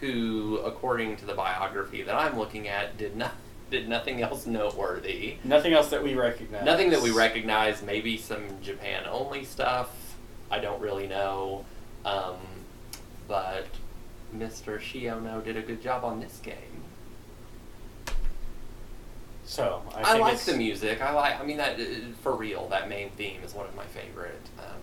who, 0.00 0.58
according 0.64 1.16
to 1.16 1.26
the 1.26 1.34
biography 1.34 2.02
that 2.02 2.14
I'm 2.14 2.38
looking 2.38 2.68
at, 2.68 2.96
did 2.98 3.16
not 3.16 3.32
did 3.70 3.88
nothing 3.88 4.22
else 4.22 4.46
noteworthy. 4.46 5.36
Nothing 5.44 5.72
else 5.72 5.88
that 5.90 6.02
we 6.02 6.14
recognize. 6.14 6.64
Nothing 6.64 6.90
that 6.90 7.02
we 7.02 7.10
recognize. 7.10 7.82
Maybe 7.82 8.16
some 8.18 8.44
Japan 8.62 9.04
only 9.10 9.44
stuff. 9.44 9.90
I 10.50 10.58
don't 10.58 10.80
really 10.80 11.06
know. 11.06 11.64
Um, 12.08 12.36
but 13.26 13.66
Mr. 14.36 14.78
Shiono 14.78 15.44
did 15.44 15.56
a 15.56 15.62
good 15.62 15.82
job 15.82 16.04
on 16.04 16.20
this 16.20 16.38
game. 16.42 16.54
So 19.44 19.82
I, 19.94 20.14
I, 20.14 20.18
like 20.18 20.34
it's- 20.34 20.44
the 20.46 20.56
music. 20.56 21.00
I 21.00 21.12
like. 21.12 21.40
I 21.40 21.44
mean, 21.44 21.56
that 21.56 21.80
uh, 21.80 21.84
for 22.22 22.34
real. 22.34 22.68
That 22.68 22.88
main 22.88 23.10
theme 23.10 23.40
is 23.44 23.54
one 23.54 23.66
of 23.66 23.74
my 23.74 23.84
favorite, 23.84 24.40
um, 24.58 24.80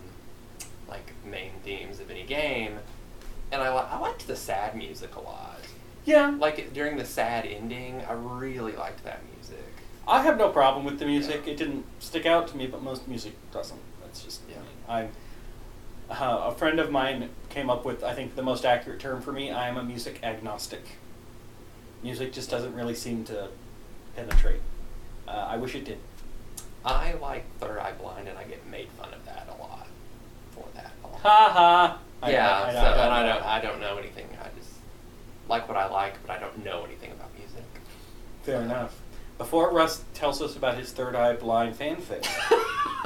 like 0.88 1.12
main 1.24 1.52
themes 1.64 2.00
of 2.00 2.10
any 2.10 2.24
game. 2.24 2.80
And 3.52 3.62
I 3.62 3.70
li- 3.74 3.88
I 3.92 4.00
liked 4.00 4.26
the 4.28 4.36
sad 4.36 4.76
music 4.76 5.16
a 5.16 5.20
lot. 5.22 5.60
Yeah, 6.04 6.36
Like 6.40 6.74
during 6.74 6.98
the 6.98 7.06
sad 7.06 7.46
ending, 7.46 8.04
I 8.08 8.14
really 8.14 8.74
liked 8.76 9.04
that 9.06 9.22
music. 9.36 9.58
I 10.08 10.22
have 10.22 10.38
no 10.38 10.50
problem 10.50 10.86
with 10.86 11.00
the 11.00 11.06
music. 11.06 11.44
Yeah. 11.46 11.54
It 11.54 11.58
didn't 11.58 11.86
stick 12.00 12.26
out 12.28 12.48
to 12.50 12.58
me, 12.58 12.68
but 12.68 12.84
most 12.84 13.08
music 13.08 13.34
doesn't. 13.52 13.80
That's 14.02 14.24
just 14.24 14.42
Yeah. 14.50 14.58
I. 14.88 15.08
Uh, 16.10 16.44
a 16.46 16.52
friend 16.56 16.80
of 16.80 16.92
mine 16.92 17.30
came 17.50 17.70
up 17.70 17.84
with, 17.86 18.04
I 18.04 18.14
think, 18.14 18.36
the 18.36 18.44
most 18.44 18.66
accurate 18.66 19.00
term 19.00 19.22
for 19.22 19.32
me. 19.32 19.52
I 19.52 19.68
am 19.68 19.78
a 19.78 19.84
music 19.84 20.20
agnostic. 20.24 20.84
Music 22.04 22.32
just 22.32 22.50
doesn't 22.50 22.76
really 22.76 22.94
seem 22.94 23.24
to 23.26 23.48
penetrate. 24.16 24.62
Uh, 25.28 25.32
I 25.32 25.58
wish 25.58 25.74
it 25.74 25.86
did. 25.86 25.98
I 26.86 27.14
like 27.14 27.44
Third 27.60 27.80
Eye 27.80 27.94
Blind, 27.94 28.28
and 28.28 28.38
I 28.38 28.44
get 28.44 28.66
made 28.68 28.90
fun 28.90 29.12
of 29.14 29.26
that 29.26 29.48
a 29.50 29.60
lot 29.62 29.88
for 30.52 30.66
that. 30.76 30.92
Lot. 31.04 31.20
Ha 31.22 31.50
ha. 31.52 32.00
I- 32.22 32.32
yeah, 32.32 32.52
I- 32.52 32.70
I- 32.70 32.74
so, 32.74 32.78
I 32.80 32.84
don't 32.84 33.00
and 33.00 33.14
I 33.14 33.28
don't, 33.34 33.44
I 33.46 33.62
don't 33.62 33.80
know 33.82 33.98
anything. 33.98 34.28
I 34.40 34.48
just 34.60 34.70
like 35.50 35.68
what 35.68 35.78
I 35.78 35.88
like, 35.90 36.22
but 36.26 36.36
I 36.36 36.40
don't 36.40 36.64
know 36.64 36.84
anything 36.86 37.12
about 37.12 37.30
music. 37.36 37.64
Fair 38.44 38.62
enough. 38.62 39.00
Before 39.40 39.72
Russ 39.74 40.04
tells 40.14 40.42
us 40.42 40.56
about 40.56 40.78
his 40.78 40.92
third 40.92 41.16
eye 41.16 41.34
blind 41.34 41.78
fanfic, 41.78 42.26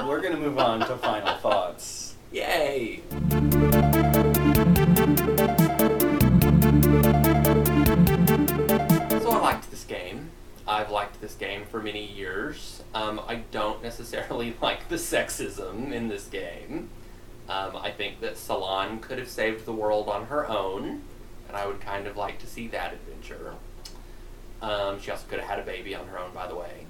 we're 0.06 0.20
going 0.20 0.34
to 0.34 0.40
move 0.40 0.58
on 0.58 0.80
to 0.80 0.96
final 0.98 1.34
thoughts. 1.38 2.09
Yay! 2.32 3.02
So 9.18 9.30
I 9.30 9.40
liked 9.40 9.68
this 9.70 9.84
game. 9.84 10.30
I've 10.66 10.90
liked 10.90 11.20
this 11.20 11.34
game 11.34 11.64
for 11.64 11.82
many 11.82 12.06
years. 12.06 12.84
Um, 12.94 13.20
I 13.26 13.42
don't 13.50 13.82
necessarily 13.82 14.54
like 14.62 14.88
the 14.88 14.94
sexism 14.94 15.90
in 15.92 16.06
this 16.06 16.28
game. 16.28 16.90
Um, 17.48 17.76
I 17.76 17.90
think 17.90 18.20
that 18.20 18.34
Selan 18.34 19.00
could 19.00 19.18
have 19.18 19.28
saved 19.28 19.64
the 19.64 19.72
world 19.72 20.08
on 20.08 20.26
her 20.26 20.48
own, 20.48 21.02
and 21.48 21.56
I 21.56 21.66
would 21.66 21.80
kind 21.80 22.06
of 22.06 22.16
like 22.16 22.38
to 22.38 22.46
see 22.46 22.68
that 22.68 22.92
adventure. 22.92 23.54
Um, 24.62 25.00
she 25.00 25.10
also 25.10 25.26
could 25.28 25.40
have 25.40 25.48
had 25.48 25.58
a 25.58 25.64
baby 25.64 25.96
on 25.96 26.06
her 26.06 26.18
own, 26.18 26.32
by 26.32 26.46
the 26.46 26.54
way. 26.54 26.86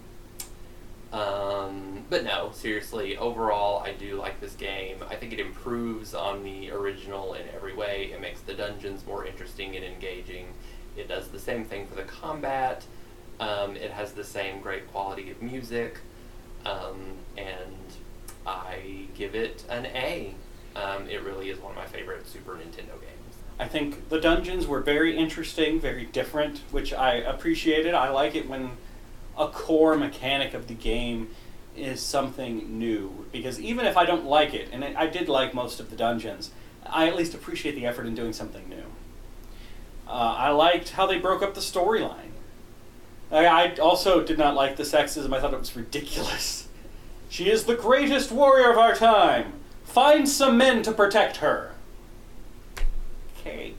Um, 1.13 2.05
but 2.09 2.25
no, 2.25 2.51
seriously, 2.53 3.17
overall, 3.17 3.83
I 3.83 3.93
do 3.93 4.17
like 4.17 4.41
this 4.41 4.55
game. 4.55 4.99
I 5.09 5.17
think 5.17 5.33
it 5.33 5.41
improves 5.41 6.15
on 6.15 6.45
the 6.45 6.71
original 6.71 7.35
in 7.35 7.43
every 7.55 7.75
way. 7.75 8.11
It 8.13 8.21
makes 8.21 8.41
the 8.43 8.55
dungeons 8.55 9.05
more 9.07 9.27
interesting 9.27 9.75
and 9.75 9.85
engaging. 9.85 10.47
It 10.97 11.09
does 11.09 11.29
the 11.29 11.39
same 11.39 11.65
thing 11.65 11.87
for 11.87 11.97
the 11.97 12.05
combat. 12.05 12.85
Um, 13.41 13.75
it 13.77 13.91
has 13.91 14.13
the 14.13 14.25
same 14.25 14.61
great 14.61 14.91
quality 14.93 15.31
of 15.31 15.43
music. 15.43 15.99
Um, 16.65 17.17
and 17.37 17.75
I 18.47 19.07
give 19.15 19.35
it 19.35 19.65
an 19.69 19.87
A. 19.87 20.35
Um, 20.77 21.09
it 21.09 21.23
really 21.25 21.51
is 21.51 21.59
one 21.59 21.73
of 21.73 21.77
my 21.77 21.87
favorite 21.87 22.27
Super 22.29 22.53
Nintendo 22.53 23.01
games. 23.01 23.37
I 23.59 23.67
think 23.67 24.09
the 24.09 24.21
dungeons 24.21 24.67
were 24.67 24.81
very 24.81 25.17
interesting, 25.17 25.81
very 25.81 26.07
different, 26.07 26.59
which 26.71 26.93
I 26.93 27.15
appreciated. 27.15 27.95
I 27.95 28.11
like 28.11 28.35
it 28.35 28.49
when 28.49 28.71
a 29.41 29.49
core 29.49 29.97
mechanic 29.97 30.53
of 30.55 30.69
the 30.69 30.75
game 30.75 31.31
is 31.75 32.01
something 32.01 32.79
new 32.79 33.27
because 33.33 33.59
even 33.59 33.87
if 33.87 33.97
I 33.97 34.05
don't 34.05 34.27
like 34.27 34.53
it, 34.53 34.69
and 34.71 34.85
I 34.85 35.07
did 35.07 35.29
like 35.29 35.55
most 35.55 35.81
of 35.81 35.89
the 35.89 35.97
dungeons, 35.97 36.51
I 36.87 37.09
at 37.09 37.17
least 37.17 37.35
appreciate 37.35 37.75
the 37.75 37.87
effort 37.87 38.07
in 38.07 38.15
doing 38.15 38.35
something 38.35 38.69
new. 38.69 38.85
Uh, 40.07 40.35
I 40.37 40.51
liked 40.51 40.91
how 40.91 41.07
they 41.07 41.19
broke 41.19 41.43
up 41.43 41.55
the 41.55 41.61
storyline. 41.61 42.33
I, 43.31 43.47
I 43.47 43.75
also 43.77 44.23
did 44.23 44.39
not 44.39 44.55
like 44.55 44.77
the 44.77 44.83
sexism. 44.83 45.33
I 45.33 45.41
thought 45.41 45.55
it 45.55 45.61
was 45.61 45.75
ridiculous. 45.75 46.67
She 47.31 47.49
is 47.49 47.63
the 47.63 47.77
greatest 47.77 48.33
warrior 48.33 48.73
of 48.73 48.77
our 48.77 48.93
time. 48.93 49.53
Find 49.85 50.29
some 50.29 50.59
men 50.59 50.83
to 50.83 50.91
protect 50.91 51.37
her. 51.37 51.75
Okay. 53.39 53.75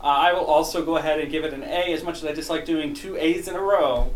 Uh, 0.00 0.06
I 0.06 0.32
will 0.32 0.44
also 0.44 0.84
go 0.84 0.96
ahead 0.96 1.20
and 1.20 1.30
give 1.30 1.44
it 1.44 1.54
an 1.54 1.62
A. 1.62 1.92
As 1.92 2.02
much 2.02 2.16
as 2.16 2.24
I 2.24 2.32
dislike 2.32 2.64
doing 2.64 2.92
two 2.92 3.16
A's 3.16 3.46
in 3.46 3.54
a 3.54 3.60
row, 3.60 4.12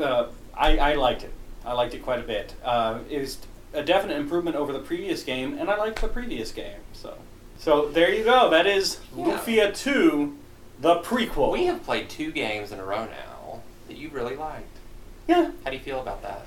uh, 0.00 0.28
I, 0.56 0.78
I 0.78 0.94
liked 0.94 1.22
it. 1.24 1.32
I 1.64 1.72
liked 1.72 1.94
it 1.94 2.02
quite 2.02 2.20
a 2.20 2.22
bit. 2.22 2.54
Uh, 2.64 3.00
it 3.10 3.18
was 3.20 3.38
a 3.74 3.82
definite 3.82 4.16
improvement 4.18 4.56
over 4.56 4.72
the 4.72 4.78
previous 4.78 5.22
game, 5.22 5.56
and 5.58 5.68
I 5.70 5.76
liked 5.76 6.00
the 6.00 6.08
previous 6.08 6.52
game. 6.52 6.78
So, 6.92 7.16
so 7.58 7.88
there 7.88 8.12
you 8.14 8.24
go. 8.24 8.48
That 8.50 8.66
is 8.66 9.00
Yeah. 9.16 9.24
Lufia 9.38 9.76
2, 9.76 10.36
the 10.80 10.96
prequel. 11.00 11.52
We 11.52 11.66
have 11.66 11.82
played 11.84 12.08
two 12.08 12.30
games 12.30 12.70
in 12.72 12.78
a 12.78 12.84
row 12.84 13.06
now 13.06 13.60
that 13.88 13.96
you 13.96 14.08
really 14.10 14.36
liked. 14.36 14.78
yeah, 15.26 15.50
How 15.64 15.70
do 15.70 15.76
you 15.76 15.82
feel 15.82 16.00
about 16.00 16.22
that? 16.22 16.46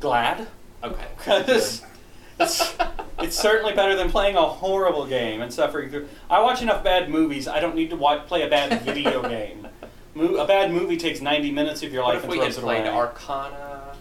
glad. 0.00 0.46
Okay. 0.82 1.06
Because 1.18 1.82
it's, 2.40 2.76
it's 3.18 3.36
certainly 3.36 3.74
better 3.74 3.96
than 3.96 4.10
playing 4.12 4.36
a 4.36 4.42
horrible 4.42 5.06
game 5.06 5.40
and 5.42 5.52
suffering 5.52 5.90
through. 5.90 6.08
I 6.30 6.40
watch 6.40 6.62
enough 6.62 6.84
bad 6.84 7.10
movies. 7.10 7.48
I 7.48 7.58
don't 7.58 7.74
need 7.74 7.90
to 7.90 7.96
watch, 7.96 8.26
play 8.28 8.42
a 8.42 8.48
bad 8.48 8.80
video 8.82 9.22
game. 9.28 9.66
A 10.20 10.46
bad 10.46 10.72
movie 10.72 10.96
takes 10.96 11.20
90 11.20 11.50
minutes 11.52 11.82
of 11.82 11.92
your 11.92 12.02
life 12.04 12.18
if 12.18 12.22
and 12.24 12.32
we 12.32 12.38
had 12.38 12.48
it 12.50 12.56
played 12.56 12.80
away. 12.86 12.88
Arcana 12.90 13.94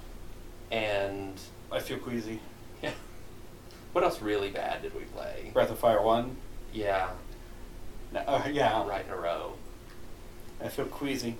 and 0.71 1.39
I 1.71 1.79
feel 1.79 1.97
queasy. 1.99 2.39
yeah. 2.81 2.91
What 3.91 4.03
else 4.03 4.21
really 4.21 4.49
bad 4.49 4.81
did 4.81 4.93
we 4.95 5.01
play? 5.05 5.51
Breath 5.53 5.69
of 5.71 5.79
Fire 5.79 6.01
1. 6.01 6.35
Yeah, 6.73 7.09
No, 8.13 8.19
uh, 8.21 8.47
yeah, 8.51 8.85
right 8.87 9.05
in 9.05 9.11
a 9.11 9.17
row. 9.17 9.53
I 10.63 10.69
feel 10.69 10.85
queasy. 10.85 11.35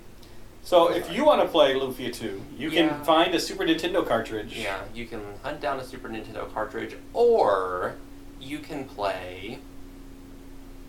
So 0.62 0.90
if 0.92 1.10
you 1.12 1.24
want 1.24 1.40
to 1.42 1.48
play 1.48 1.74
Lufia 1.74 2.12
2, 2.12 2.42
you 2.56 2.70
Yeah. 2.70 2.88
can 2.88 3.04
find 3.04 3.34
a 3.34 3.40
Super 3.40 3.64
Nintendo 3.64 4.06
cartridge. 4.06 4.56
Yeah, 4.56 4.80
you 4.94 5.06
can 5.06 5.22
hunt 5.42 5.60
down 5.60 5.80
a 5.80 5.84
Super 5.84 6.08
Nintendo 6.08 6.52
cartridge, 6.52 6.94
or 7.14 7.94
you 8.40 8.58
can 8.58 8.84
play 8.84 9.58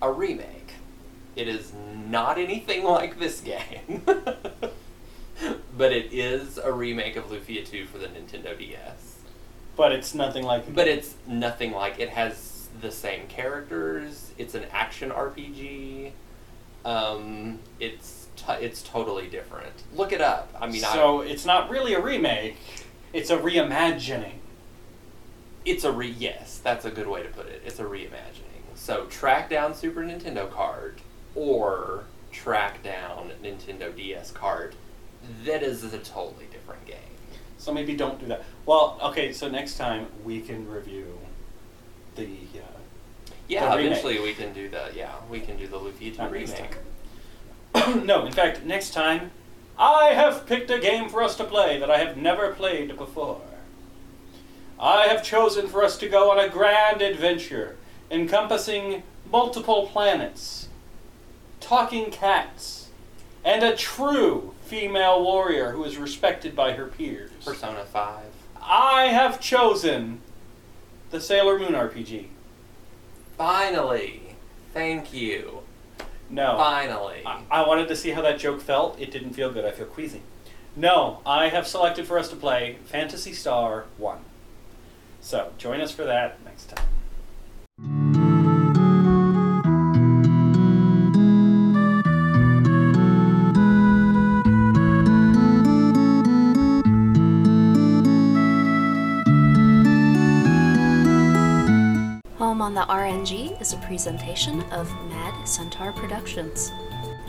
a 0.02 0.12
remake. 0.12 0.59
It 1.40 1.48
is 1.48 1.72
not 2.10 2.38
anything 2.38 2.84
like 2.84 3.18
this 3.18 3.40
game, 3.40 4.02
but 4.06 5.94
it 5.94 6.12
is 6.12 6.58
a 6.58 6.70
remake 6.70 7.16
of 7.16 7.28
Lufia 7.30 7.66
2 7.66 7.86
for 7.86 7.98
the 7.98 8.08
Nintendo 8.08 8.58
DS. 8.58 9.20
But 9.78 9.94
it's 9.94 10.14
nothing 10.14 10.44
like 10.44 10.76
But 10.76 10.90
it's 10.90 11.16
nothing 11.26 11.72
like 11.72 11.98
it 11.98 12.10
has 12.10 12.68
the 12.82 12.92
same 12.92 13.28
characters. 13.28 14.34
It's 14.38 14.54
an 14.54 14.66
action 14.74 15.12
RPG. 15.12 16.12
Um, 16.84 17.60
it's 17.80 18.28
t- 18.36 18.52
it's 18.60 18.84
totally 18.84 19.28
different. 19.28 19.72
Look 19.96 20.12
it 20.12 20.20
up. 20.20 20.54
I 20.60 20.68
mean, 20.68 20.82
so 20.82 21.22
I, 21.22 21.28
it's 21.28 21.46
not 21.46 21.70
really 21.70 21.94
a 21.94 22.02
remake. 22.02 22.58
It's 23.14 23.30
a 23.30 23.38
reimagining. 23.38 24.40
it's 25.64 25.86
a 25.86 25.92
re. 25.92 26.10
Yes, 26.10 26.60
that's 26.62 26.84
a 26.84 26.92
good 26.92 27.08
way 27.08 27.24
to 27.24 27.30
put 27.30 27.48
it. 27.48 27.62
It's 27.66 27.80
a 27.80 27.86
reimagining. 27.86 28.44
So 28.76 29.06
track 29.06 29.50
down 29.50 29.74
Super 29.74 30.02
Nintendo 30.02 30.52
card 30.52 31.00
or 31.36 32.04
track 32.32 32.84
down 32.84 33.32
Nintendo 33.44 33.96
DS 33.96 34.32
card. 34.32 34.76
That 35.46 35.64
is 35.64 35.84
a 35.84 35.98
totally 36.00 36.46
different 36.52 36.86
game. 36.86 36.98
So 37.58 37.74
maybe 37.74 37.96
don't 37.96 38.20
do 38.20 38.26
that. 38.28 38.44
Well, 38.66 38.98
okay. 39.04 39.34
So 39.34 39.50
next 39.50 39.78
time 39.78 40.08
we 40.24 40.42
can 40.42 40.70
review 40.70 41.20
the 42.16 42.24
uh, 42.26 42.62
Yeah, 43.48 43.70
The 43.70 43.78
remake. 43.78 43.86
eventually 43.92 44.20
we 44.22 44.34
can 44.34 44.54
do 44.54 44.70
the 44.70 44.90
yeah 44.96 45.16
we 45.30 45.40
can 45.42 45.58
do 45.58 45.68
the 45.68 45.78
Luigi 45.78 46.12
remake. 46.12 46.78
no, 48.04 48.26
in 48.26 48.32
fact, 48.32 48.64
next 48.64 48.92
time, 48.94 49.32
I 49.78 50.08
have 50.14 50.46
picked 50.48 50.72
a 50.72 50.80
game 50.80 51.10
for 51.10 51.22
us 51.22 51.36
to 51.38 51.44
play 51.44 51.78
that 51.80 51.92
I 51.92 51.98
have 52.00 52.18
never 52.18 52.54
played 52.54 52.98
before. 52.98 53.42
I 54.80 55.08
have 55.08 55.24
chosen 55.24 55.68
for 55.68 55.84
us 55.84 55.98
to 56.00 56.08
go 56.08 56.32
on 56.32 56.40
a 56.40 56.48
grand 56.50 57.02
adventure 57.02 57.76
encompassing 58.10 59.04
multiple 59.30 59.88
planets, 59.92 60.69
talking 61.60 62.12
cats, 62.12 62.90
and 63.44 63.64
a 63.64 63.76
true 63.76 64.54
female 64.66 65.24
warrior 65.24 65.72
who 65.72 65.84
is 65.84 65.98
respected 65.98 66.56
by 66.56 66.74
her 66.74 66.86
peers. 66.86 67.32
Persona 67.44 67.86
Five. 67.86 68.26
I 68.62 69.08
have 69.08 69.40
chosen 69.40 70.22
the 71.10 71.20
Sailor 71.20 71.58
Moon 71.58 71.72
RPG. 71.72 72.28
Finally, 73.38 74.36
thank 74.74 75.14
you. 75.14 75.62
No. 76.30 76.58
Finally. 76.58 77.24
I, 77.26 77.42
I 77.50 77.68
wanted 77.68 77.88
to 77.88 77.96
see 77.96 78.12
how 78.12 78.22
that 78.22 78.38
joke 78.38 78.62
felt. 78.62 79.00
It 79.00 79.12
didn't 79.12 79.34
feel 79.34 79.52
good. 79.52 79.66
I 79.66 79.72
feel 79.72 79.88
queasy. 79.88 80.22
No, 80.76 81.22
I 81.26 81.50
have 81.50 81.68
selected 81.68 82.06
for 82.06 82.20
us 82.20 82.30
to 82.30 82.36
play 82.36 82.78
Phantasy 82.86 83.34
Star 83.34 83.86
1. 83.98 84.20
So, 85.22 85.52
join 85.58 85.82
us 85.82 85.92
for 85.92 86.04
that 86.06 86.44
next 86.46 86.70
time. 86.70 86.86
Is 103.60 103.74
a 103.74 103.78
presentation 103.78 104.62
of 104.72 104.92
Mad 105.10 105.48
Centaur 105.48 105.92
Productions. 105.92 106.72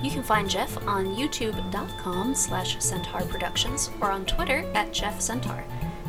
You 0.02 0.10
can 0.10 0.22
find 0.22 0.48
Jeff 0.48 0.76
on 0.86 1.14
youtube.com 1.14 2.34
slash 2.34 2.78
centaur 2.78 3.22
productions 3.22 3.90
or 4.00 4.10
on 4.10 4.24
Twitter 4.24 4.64
at 4.74 4.92
Jeff 4.92 5.20
Centaur. 5.20 5.64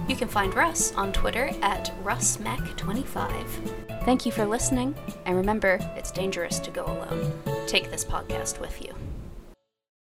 You 0.07 0.15
can 0.15 0.27
find 0.27 0.53
Russ 0.53 0.93
on 0.95 1.13
Twitter 1.13 1.51
at 1.61 1.93
RussMac25. 2.03 4.03
Thank 4.03 4.25
you 4.25 4.31
for 4.31 4.45
listening, 4.45 4.95
and 5.25 5.37
remember, 5.37 5.79
it's 5.95 6.11
dangerous 6.11 6.59
to 6.59 6.71
go 6.71 6.85
alone. 6.85 7.31
Take 7.67 7.91
this 7.91 8.03
podcast 8.03 8.59
with 8.59 8.81
you. 8.81 8.93